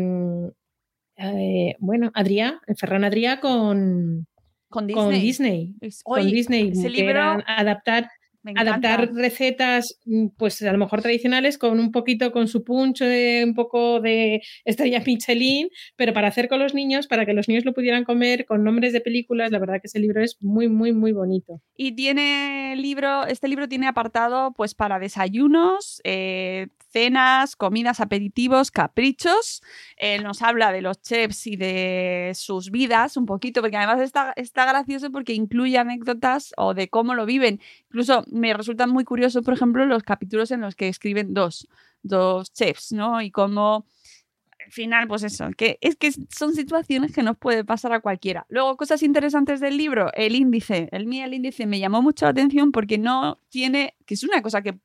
[1.17, 4.27] eh, bueno, Adrià, Ferran Adrià con,
[4.69, 5.05] con Disney.
[5.05, 5.75] con Disney.
[6.03, 8.09] Con Disney, que libro adaptar
[8.43, 13.01] me adaptar recetas, mm, pues a lo mejor tradicionales, con un poquito, con su punch
[13.01, 17.49] de un poco de estrella Michelin, pero para hacer con los niños, para que los
[17.49, 20.69] niños lo pudieran comer con nombres de películas, la verdad que ese libro es muy,
[20.69, 21.61] muy, muy bonito.
[21.77, 29.63] Y tiene libro, este libro tiene apartado pues para desayunos, eh, cenas, comidas, aperitivos, caprichos.
[29.97, 34.33] Él nos habla de los chefs y de sus vidas un poquito, porque además está,
[34.37, 37.61] está gracioso porque incluye anécdotas o de cómo lo viven.
[37.87, 41.69] Incluso me resultan muy curiosos, por ejemplo, los capítulos en los que escriben dos,
[42.03, 43.23] dos chefs, ¿no?
[43.23, 43.87] Y cómo
[44.65, 48.47] al final, pues eso, que es que son situaciones que nos puede pasar a cualquiera.
[48.49, 52.31] Luego, cosas interesantes del libro, el índice, el mío, el índice me llamó mucho la
[52.31, 54.79] atención porque no tiene, que es una cosa que,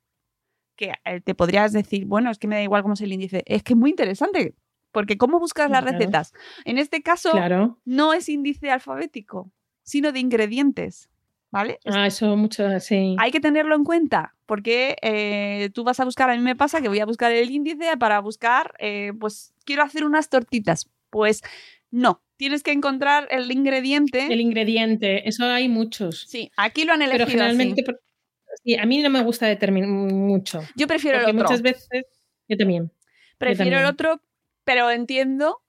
[0.78, 3.42] que eh, te podrías decir, bueno, es que me da igual cómo es el índice,
[3.44, 4.54] es que es muy interesante,
[4.92, 5.98] porque cómo buscas las Claro.
[5.98, 6.32] recetas.
[6.64, 7.78] En este caso, Claro.
[7.84, 9.50] no es índice alfabético,
[9.82, 11.10] sino de ingredientes,
[11.50, 11.80] ¿vale?
[11.84, 13.16] Ah, eso mucho, sí.
[13.18, 16.80] hay que tenerlo en cuenta porque eh, tú vas a buscar, a mí me pasa
[16.80, 20.88] que voy a buscar el índice para buscar, eh, pues quiero hacer unas tortitas.
[21.10, 21.42] Pues
[21.90, 24.26] no, tienes que encontrar el ingrediente.
[24.32, 26.24] El ingrediente, eso hay muchos.
[26.28, 27.98] Sí, aquí lo han elegido Pero generalmente, así.
[28.62, 30.62] Sí, a mí no me gusta determinar mucho.
[30.76, 31.34] Yo prefiero el otro.
[31.34, 32.04] muchas veces,
[32.48, 32.92] yo también.
[33.38, 34.12] prefiero el también.
[34.14, 34.22] otro,
[34.64, 35.62] pero entiendo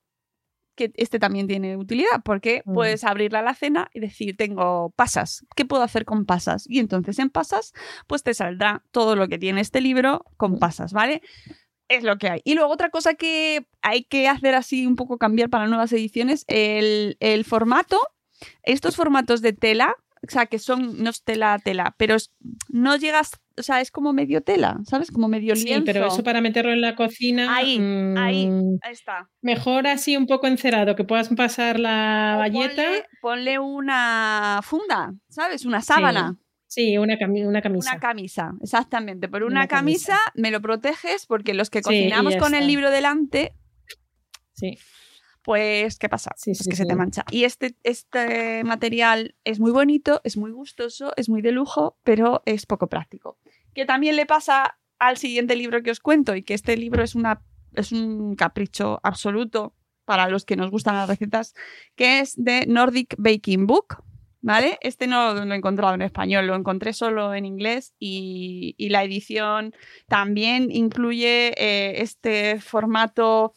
[0.76, 2.74] que este también tiene utilidad porque Mm.
[2.74, 6.64] puedes abrir la alacena y decir, tengo pasas, ¿qué puedo hacer con pasas?
[6.70, 7.74] Y entonces en pasas,
[8.08, 10.60] pues te saldrá todo lo que tiene este libro con Mm.
[10.60, 11.22] pasas, ¿vale?
[11.90, 12.42] Es lo que hay.
[12.46, 16.46] Y luego otra cosa que hay que hacer así un poco cambiar para nuevas ediciones,
[16.48, 18.00] el, el formato,
[18.64, 19.96] estos formatos de tela,
[20.28, 22.32] o sea, que son, no es tela a tela, pero es-
[22.70, 25.12] no llegas, o sea, es como medio tela, ¿sabes?
[25.12, 25.86] Como medio Sí, lienzo.
[25.86, 27.56] pero eso para meterlo en la cocina.
[27.56, 27.78] Ahí,
[28.18, 28.48] ahí.
[28.48, 29.30] mm, Ahí está.
[29.42, 32.84] Mejor así un poco encerado, que puedas pasar la O valleta.
[32.84, 35.66] Ponle, ponle una funda, ¿sabes?
[35.66, 36.38] Una sábana.
[36.68, 37.92] Sí, una, cami- una camisa.
[37.92, 39.28] Una camisa, exactamente.
[39.28, 40.12] Por una, Una camisa.
[40.18, 40.32] camisa.
[40.36, 43.54] me lo proteges porque los que Sí, cocinamos con el libro delante,
[44.54, 44.78] sí.
[45.42, 46.32] Pues, ¿qué pasa?
[46.36, 47.24] Sí, Pues sí, que se te mancha.
[47.32, 52.42] Y este, este material es muy bonito, es muy gustoso, es muy de lujo, pero
[52.46, 53.38] es poco práctico.
[53.74, 57.16] Que también le pasa al siguiente libro que os cuento y que este libro es,
[57.16, 57.42] una,
[57.74, 59.74] es un capricho absoluto
[60.06, 61.54] para los que nos gustan las recetas,
[61.96, 64.04] que es de Nordic Baking Book.
[64.42, 64.78] ¿Vale?
[64.80, 69.04] Este no lo he encontrado en español, lo encontré solo en inglés y, y la
[69.04, 69.76] edición
[70.08, 73.54] también incluye eh, este formato.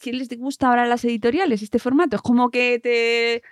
[0.00, 2.16] ¿Qué les gusta ahora a las editoriales este formato?
[2.16, 3.42] Es como que te.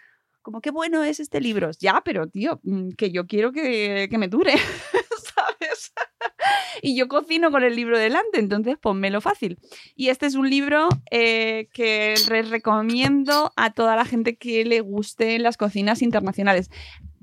[0.43, 1.71] Como qué bueno es este libro.
[1.81, 4.53] Ya, pero tío, mm, que yo quiero que, que me dure,
[5.35, 5.93] ¿sabes?
[6.83, 9.59] y yo cocino con el libro delante, entonces ponmelo fácil.
[9.95, 14.81] Y este es un libro eh, que les recomiendo a toda la gente que le
[14.81, 16.71] guste las cocinas internacionales.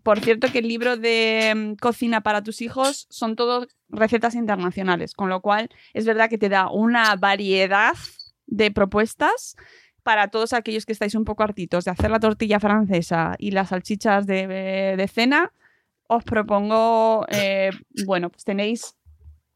[0.03, 5.14] Por cierto, que el libro de mm, cocina para tus hijos son todos recetas internacionales,
[5.14, 7.93] con lo cual es verdad que te da una variedad
[8.47, 9.55] de propuestas
[10.03, 13.69] para todos aquellos que estáis un poco hartitos de hacer la tortilla francesa y las
[13.69, 15.51] salchichas de, de cena.
[16.07, 17.71] Os propongo, eh,
[18.05, 18.95] bueno, pues tenéis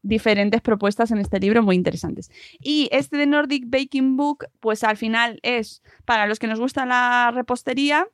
[0.02, 2.30] diferentes propuestas en este libro muy interesantes.
[2.60, 6.86] Y este de Nordic Baking Book, pues al final es para los que nos gusta
[6.86, 8.08] la repostería,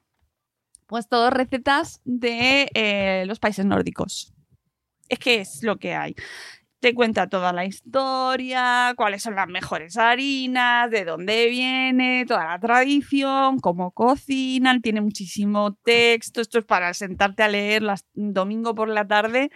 [0.86, 4.34] pues todas recetas de eh, los países nórdicos.
[5.08, 6.14] Es que es lo que hay.
[6.84, 12.58] Te cuenta toda la historia, cuáles son las mejores harinas, de dónde viene, toda la
[12.60, 16.42] tradición, cómo cocinan, tiene muchísimo texto.
[16.42, 19.50] Esto es para sentarte a leer las, domingo por la tarde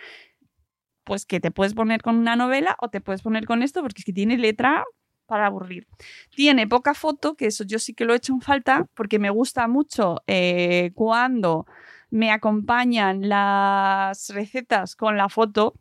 [1.04, 4.00] pues que te puedes poner con una novela o te puedes poner con esto, porque
[4.00, 4.86] es que tiene letra
[5.26, 5.86] para aburrir.
[6.34, 9.28] Tiene poca foto, que eso yo sí que lo he hecho en falta, porque me
[9.28, 11.66] gusta mucho eh, cuando
[12.08, 15.74] me acompañan las recetas con la foto.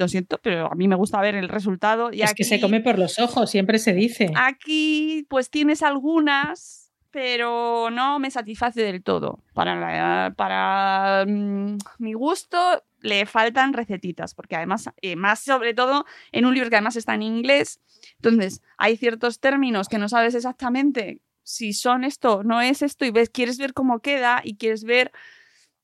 [0.00, 2.10] Lo siento, pero a mí me gusta ver el resultado.
[2.10, 4.30] Y es que se come por los ojos, siempre se dice.
[4.34, 9.40] Aquí, pues tienes algunas, pero no me satisface del todo.
[9.52, 16.06] Para, la- para mm, mi gusto, le faltan recetitas, porque además, eh, más sobre todo
[16.32, 17.78] en un libro que además está en inglés,
[18.16, 23.10] entonces hay ciertos términos que no sabes exactamente si son esto, no es esto, y
[23.10, 25.12] ves, quieres ver cómo queda y quieres ver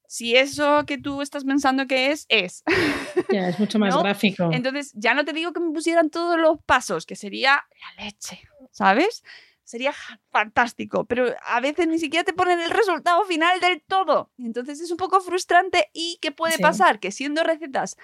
[0.09, 2.63] si eso que tú estás pensando que es, es.
[3.33, 4.03] Ya, es mucho más ¿No?
[4.03, 4.51] gráfico.
[4.53, 7.65] Entonces, ya no te digo que me pusieran todos los pasos, que sería
[7.97, 8.41] la leche,
[8.71, 9.25] ¿sabes?
[9.65, 9.93] Sería
[10.31, 14.31] fantástico, pero a veces ni siquiera te ponen el resultado final del todo.
[14.39, 16.63] Entonces es un poco frustrante y ¿qué puede Sí.
[16.63, 17.01] pasar?
[17.01, 17.97] Que siendo recetas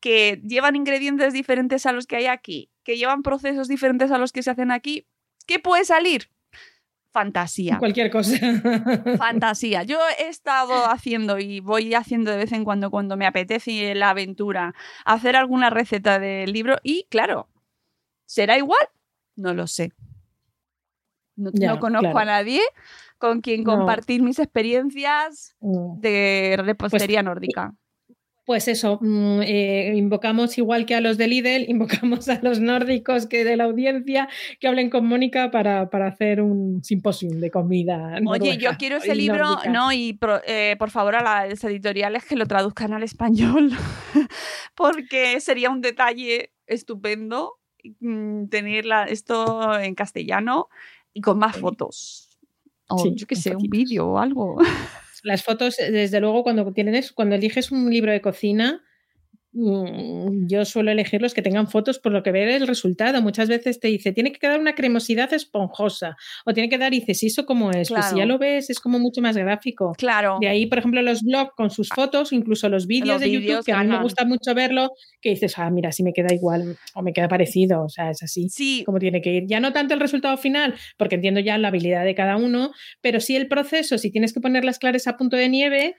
[0.00, 4.30] que llevan ingredientes diferentes a los que hay aquí, que llevan procesos diferentes a los
[4.30, 5.08] que se hacen aquí,
[5.46, 6.30] ¿qué puede salir?
[7.10, 7.78] Fantasía.
[7.78, 8.36] Cualquier cosa.
[9.16, 9.82] Fantasía.
[9.82, 14.10] Yo he estado haciendo y voy haciendo de vez en cuando cuando me apetece la
[14.10, 17.48] aventura hacer alguna receta del libro y claro,
[18.26, 18.80] ¿será igual?
[19.36, 19.92] No lo sé.
[21.36, 22.18] No, Ya, no conozco claro.
[22.18, 22.60] a nadie
[23.16, 23.76] con quien No.
[23.76, 26.00] compartir mis experiencias Mm.
[26.00, 27.74] de repostería nórdica.
[28.48, 33.26] Pues eso, mm, eh, invocamos igual que a los de Lidl, invocamos a los nórdicos
[33.26, 34.26] que de la audiencia
[34.58, 38.18] que hablen con Mónica para, para hacer un simposium de comida.
[38.26, 39.70] Oye, yo quiero ese libro, nórdica.
[39.70, 43.70] no, y pro- eh, por favor a las editoriales que lo traduzcan al español,
[44.74, 47.58] porque sería un detalle estupendo
[48.00, 50.68] mm, tener la- esto en castellano
[51.12, 52.30] y con más fotos.
[52.88, 54.56] O Sí, yo qué sé, un vídeo o algo.
[55.24, 58.82] Las fotos, eh, desde luego, cuando tienes, cuando eliges un libro de cocina,
[60.46, 63.20] yo suelo elegir los que tengan fotos por lo que ver el resultado.
[63.22, 67.00] Muchas veces te dice, tiene que quedar una cremosidad esponjosa, o tiene que dar, y
[67.00, 67.88] dices, ¿y eso cómo es?
[67.88, 69.92] Pues si ya lo ves, es como mucho más gráfico.
[69.98, 70.38] Claro.
[70.40, 73.64] De ahí, por ejemplo, los blogs con sus fotos, incluso los vídeos Los de YouTube,
[73.64, 74.90] que a mí me gusta mucho verlo,
[75.20, 78.22] que dices, ah, mira, si me queda igual o me queda parecido, o sea, es
[78.22, 79.44] así Sí, como tiene que ir.
[79.46, 83.20] Ya no tanto el resultado final, porque entiendo ya la habilidad de cada uno, pero
[83.20, 85.96] sí el proceso, si tienes que poner las clares a punto de nieve,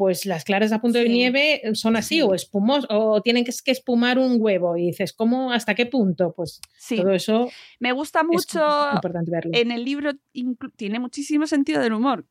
[0.00, 2.22] pues las claras a punto de nieve son así, Sí.
[2.22, 5.52] o espumos, o tienen que, que espumar un huevo, y dices, ¿cómo?
[5.52, 6.32] ¿Hasta qué punto?
[6.34, 6.96] Pues sí.
[6.96, 8.66] todo eso Me gusta es mucho.
[8.94, 9.50] importante verlo.
[9.52, 10.12] En el libro
[10.76, 12.24] tiene muchísimo sentido del humor.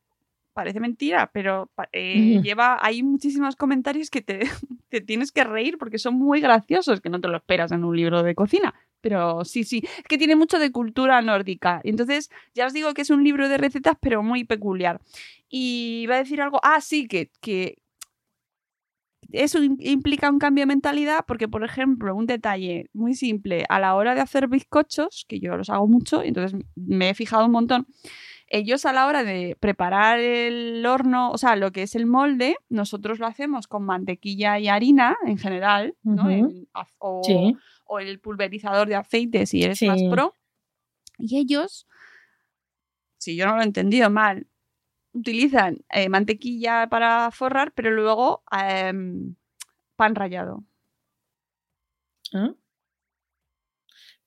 [0.52, 4.40] Parece mentira, pero eh, lleva hay muchísimos comentarios que te,
[4.88, 7.96] te tienes que reír porque son muy graciosos, que no te lo esperas en un
[7.96, 8.74] libro de cocina.
[9.00, 11.80] Pero sí, sí, es que tiene mucho de cultura nórdica.
[11.84, 15.00] Entonces, ya os digo que es un libro de recetas, pero muy peculiar.
[15.52, 17.76] Y iba a decir algo, ah, sí, que, que
[19.32, 23.78] eso im- implica un cambio de mentalidad porque, por ejemplo, un detalle muy simple, a
[23.80, 27.52] la hora de hacer bizcochos, que yo los hago mucho, entonces me he fijado un
[27.52, 27.86] montón,
[28.46, 32.56] ellos a la hora de preparar el horno, o sea, lo que es el molde,
[32.68, 36.24] nosotros lo hacemos con mantequilla y harina en general, ¿no?
[36.98, 37.56] O, Sí.
[37.84, 39.86] o el pulverizador de aceite si eres Sí.
[39.86, 40.34] más pro.
[41.18, 41.86] Y ellos,
[43.18, 44.48] si yo no lo he entendido mal,
[45.12, 49.34] utilizan eh, mantequilla para forrar, pero luego em,
[49.96, 50.64] pan rallado.
[52.32, 52.54] ¿Ah?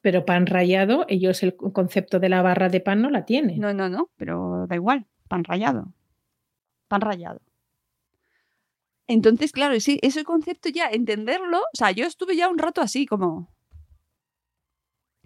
[0.02, 3.60] Pero pan rallado, ellos el concepto de la barra de pan no la tienen.
[3.60, 5.94] No, no, no, pero da igual, pan rallado.
[6.90, 7.42] Pan rallado.
[9.08, 13.06] Entonces, claro, sí, ese concepto ya, entenderlo, o sea, yo estuve ya un rato así,
[13.06, 13.54] como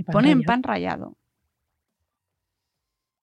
[0.06, 0.46] pan ponen rallado.
[0.46, 1.18] pan rallado.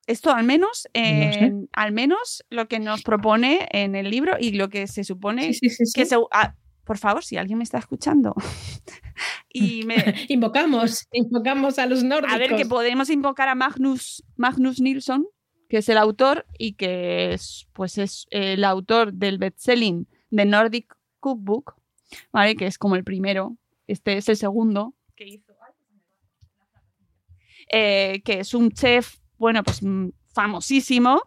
[0.07, 1.39] Esto al menos, No sé.
[1.45, 5.53] en- al menos lo que nos propone en el libro y lo que se supone
[5.55, 5.93] Sí, sí, sí, sí.
[6.01, 8.35] que se, ah, por favor, si alguien me está escuchando
[9.49, 9.95] y me,
[10.29, 12.35] Invocamos, invocamos a los nórdicos.
[12.35, 15.27] a ver que podemos invocar a Magnus, Magnus Nilsson,
[15.69, 20.95] que es el autor y que es, pues es el autor del bestselling The Nordic
[21.21, 21.75] Cookbook,
[22.33, 22.55] ¿vale?
[22.57, 23.57] Que es como el primero.
[23.87, 25.55] Este es el segundo que hizo.
[27.73, 31.21] Eh, que es un chef, bueno, pues mm, famosísimo.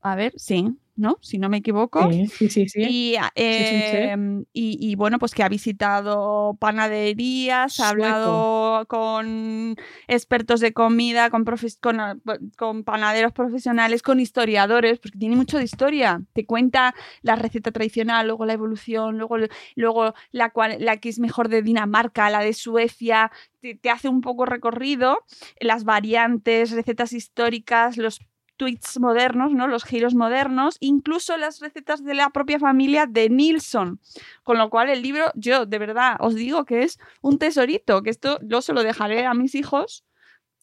[0.00, 1.16] A ver, sí, ¿no?
[1.22, 2.10] Si no me equivoco.
[2.12, 2.68] Sí, sí, sí.
[2.68, 2.80] sí.
[2.90, 9.76] Y, ah, em, y, y, bueno, pues que ha visitado panaderías, ha hablado con
[10.08, 12.16] expertos de comida, con, profes- con, ah,
[12.56, 16.20] con panaderos profesionales, con historiadores, porque tiene mucho de historia.
[16.32, 19.36] Te cuenta la receta tradicional, luego la evolución, luego,
[19.76, 23.30] luego la, cual, la que es mejor de Dinamarca, la de Suecia.
[23.60, 25.24] Te, te hace un poco recorrido,
[25.60, 28.20] las variantes, recetas históricas, los
[28.58, 29.66] tweets modernos, ¿no?
[29.66, 34.00] Los giros modernos, incluso las recetas de la propia familia de Nilsson.
[34.42, 38.10] Con lo cual el libro, yo de verdad os digo que es un tesorito, que
[38.10, 40.04] esto yo se lo dejaré a mis hijos,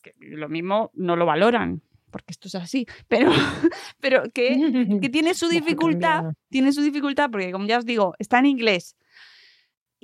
[0.04, 1.82] que lo mismo no lo valoran,
[2.12, 3.32] porque esto es así, pero,
[4.00, 8.38] pero que, que tiene su dificultad, tiene su dificultad, porque como ya os digo, está
[8.40, 8.96] en inglés.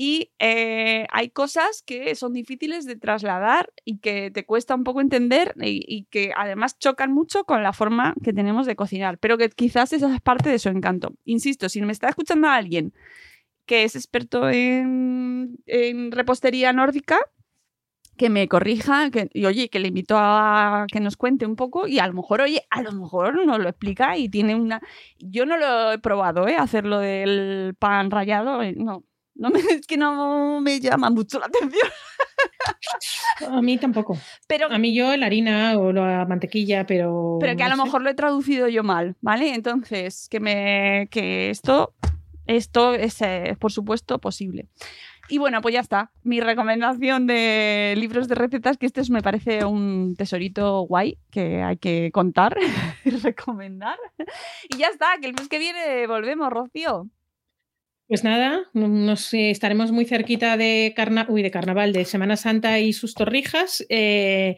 [0.03, 4.99] Y eh, hay cosas que son difíciles de trasladar y que te cuesta un poco
[4.99, 9.49] entender y, que además chocan mucho con la forma que tenemos de cocinar, pero que
[9.49, 11.13] quizás esa es parte de su encanto.
[11.23, 12.95] Insisto, si me está escuchando alguien
[13.67, 17.19] que es experto en, en repostería nórdica,
[18.17, 21.87] que me corrija que, y oye, que le invito a que nos cuente un poco
[21.87, 24.81] y a lo mejor, oye, a lo mejor nos lo explica y tiene una...
[25.19, 26.55] Yo no lo he probado, ¿eh?
[26.57, 29.03] Hacerlo del pan rallado, eh, no.
[29.41, 31.87] No me, es que no me llama mucho la atención.
[33.49, 34.17] A mí tampoco.
[34.47, 37.37] Pero, A mí yo la harina o la mantequilla, pero.
[37.39, 37.83] pero que a lo sé.
[37.83, 39.53] mejor lo he traducido yo mal, ¿vale?
[39.53, 41.93] Entonces, que me que esto
[42.47, 44.67] esto es eh, por supuesto posible.
[45.29, 46.11] Y bueno, pues ya está.
[46.23, 51.61] Mi recomendación de libros de recetas, que este es- me parece un tesorito guay que
[51.63, 52.57] hay que contar
[53.05, 53.97] y recomendar.
[54.69, 57.07] Y ya está, que el mes que viene volvemos, Rocío.
[58.11, 62.77] Pues nada, no- nos estaremos muy cerquita de, carna Uy, de carnaval, de Semana Santa
[62.81, 63.85] y sus torrijas.
[63.87, 64.57] Eh,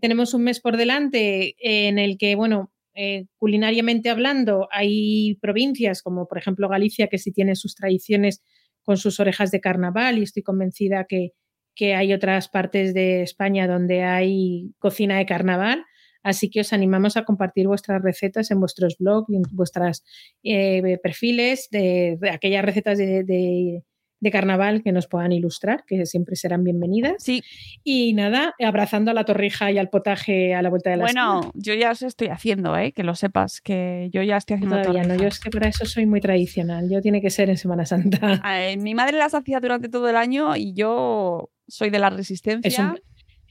[0.00, 6.28] tenemos un mes por delante en el que, bueno, eh, culinariamente hablando, hay provincias como
[6.28, 8.40] por ejemplo Galicia que sí tiene sus tradiciones
[8.84, 11.30] con sus orejas de carnaval y estoy convencida que,
[11.74, 15.84] que hay otras partes de España donde hay cocina de carnaval.
[16.22, 20.04] Así que os animamos a compartir vuestras recetas en vuestros blogs y en vuestras
[20.42, 23.82] eh, perfiles de, de aquellas recetas de, de-
[24.20, 27.14] de carnaval que nos puedan ilustrar, que siempre serán bienvenidas.
[27.18, 27.42] Sí,
[27.82, 31.50] Y nada, abrazando a la torrija y al potaje a la vuelta de la bueno,
[31.54, 32.92] yo ya os estoy haciendo, ¿eh?
[32.92, 35.86] que lo sepas, que yo ya estoy haciendo Todavía no, yo es que para eso
[35.86, 36.88] soy muy tradicional.
[36.88, 38.40] Yo tiene que ser en Semana Santa.
[38.78, 42.68] Mi madre las hacía durante todo el año y yo soy de la resistencia.
[42.68, 43.00] Es un,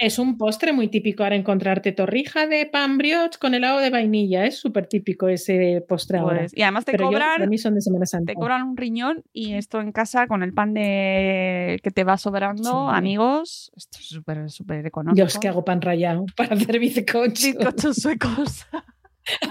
[0.01, 4.45] es un postre muy típico ahora encontrarte torrija de pan brioche con helado de vainilla.
[4.45, 6.39] Es súper típico ese postre ahora.
[6.39, 8.33] Pues, y además te Pero cobran para mí son de Semana Santa.
[8.33, 12.17] te cobran un riñón y esto en casa con el pan de que te va
[12.17, 12.95] sobrando, Sí.
[12.97, 15.17] amigos, esto es súper súper económico.
[15.19, 17.31] Yo es que hago pan rallado para hacer bizcocho.
[17.31, 18.65] bizcochos suecos.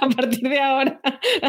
[0.01, 1.01] A partir de ahora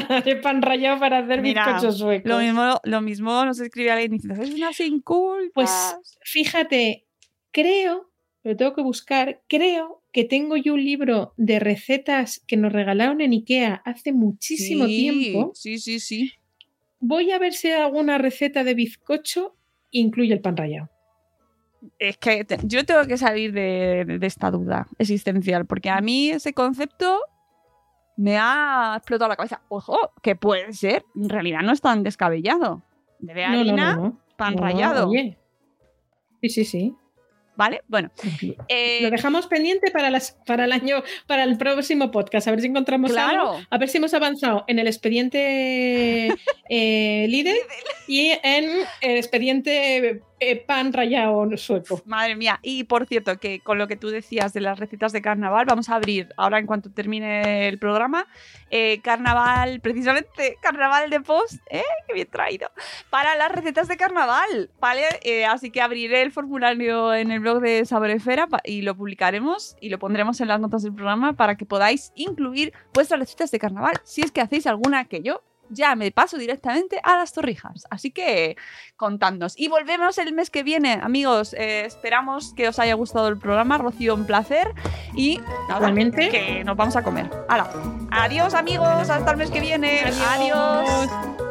[0.10, 2.30] haré pan rallado para hacer Mira, bizcochos suecos.
[2.30, 5.52] lo mismo, lo mismo nos escribe alguien y dice, es una sin culpas.
[5.56, 7.08] Pues fíjate,
[7.52, 8.11] creo,
[8.44, 13.22] lo tengo que buscar, creo que tengo yo un libro de recetas que nos regalaron
[13.22, 15.52] en Ikea hace muchísimo Sí, tiempo.
[15.54, 16.32] Sí, sí, sí.
[17.00, 19.56] Voy a ver si hay alguna receta de bizcocho
[19.92, 20.90] incluye el pan rallado.
[21.98, 26.30] Es que te- yo tengo que salir de, de esta duda existencial, porque a mí
[26.30, 27.20] ese concepto
[28.18, 29.62] me ha explotado la cabeza.
[29.70, 32.84] Ojo, que puede ser, en realidad no es tan descabellado.
[33.20, 34.22] De no, harina, no, no.
[34.38, 35.10] pan rallado.
[35.10, 35.38] oye.
[36.42, 36.96] Sí, sí, sí.
[37.62, 37.84] ¿Vale?
[37.88, 38.10] Bueno.
[38.70, 42.48] eh, Lo dejamos pendiente para, las, para el año, para el próximo podcast.
[42.48, 43.60] A ver si encontramos algo.
[43.70, 46.34] A ver si hemos avanzado en el expediente
[46.70, 47.58] eh, líder
[48.08, 48.66] y en
[49.02, 52.02] el expediente eh, pan rallado sueco.
[52.06, 52.60] Madre mía.
[52.64, 55.88] Y por cierto, que con lo que tú decías de las recetas de carnaval, vamos
[55.90, 58.28] a abrir ahora en cuanto termine el programa,
[58.72, 61.84] eh, carnaval, precisamente carnaval de post, ¿eh?
[62.08, 62.72] Qué bien traído.
[63.12, 65.04] Para las recetas de carnaval, ¿vale?
[65.22, 69.90] Eh, así que abriré el formulario en el blog de Saborefera y lo publicaremos y
[69.90, 73.94] lo pondremos en las notas del programa para que podáis incluir vuestras recetas de carnaval
[74.04, 77.86] si es que hacéis alguna que yo ya me paso directamente a las torrijas.
[77.90, 78.58] Así que
[78.96, 79.54] contadnos.
[79.58, 81.54] Y volvemos el mes que viene, amigos.
[81.54, 83.78] Eh, esperamos que os haya gustado el programa.
[83.78, 84.74] Rocío, un placer.
[85.16, 86.30] Y nada, Igualmente.
[86.30, 87.30] que nos vamos a comer.
[87.50, 87.70] ¡Hala!
[88.12, 89.10] Adiós, amigos.
[89.10, 90.02] Hasta el mes que viene.
[90.30, 91.51] Adiós.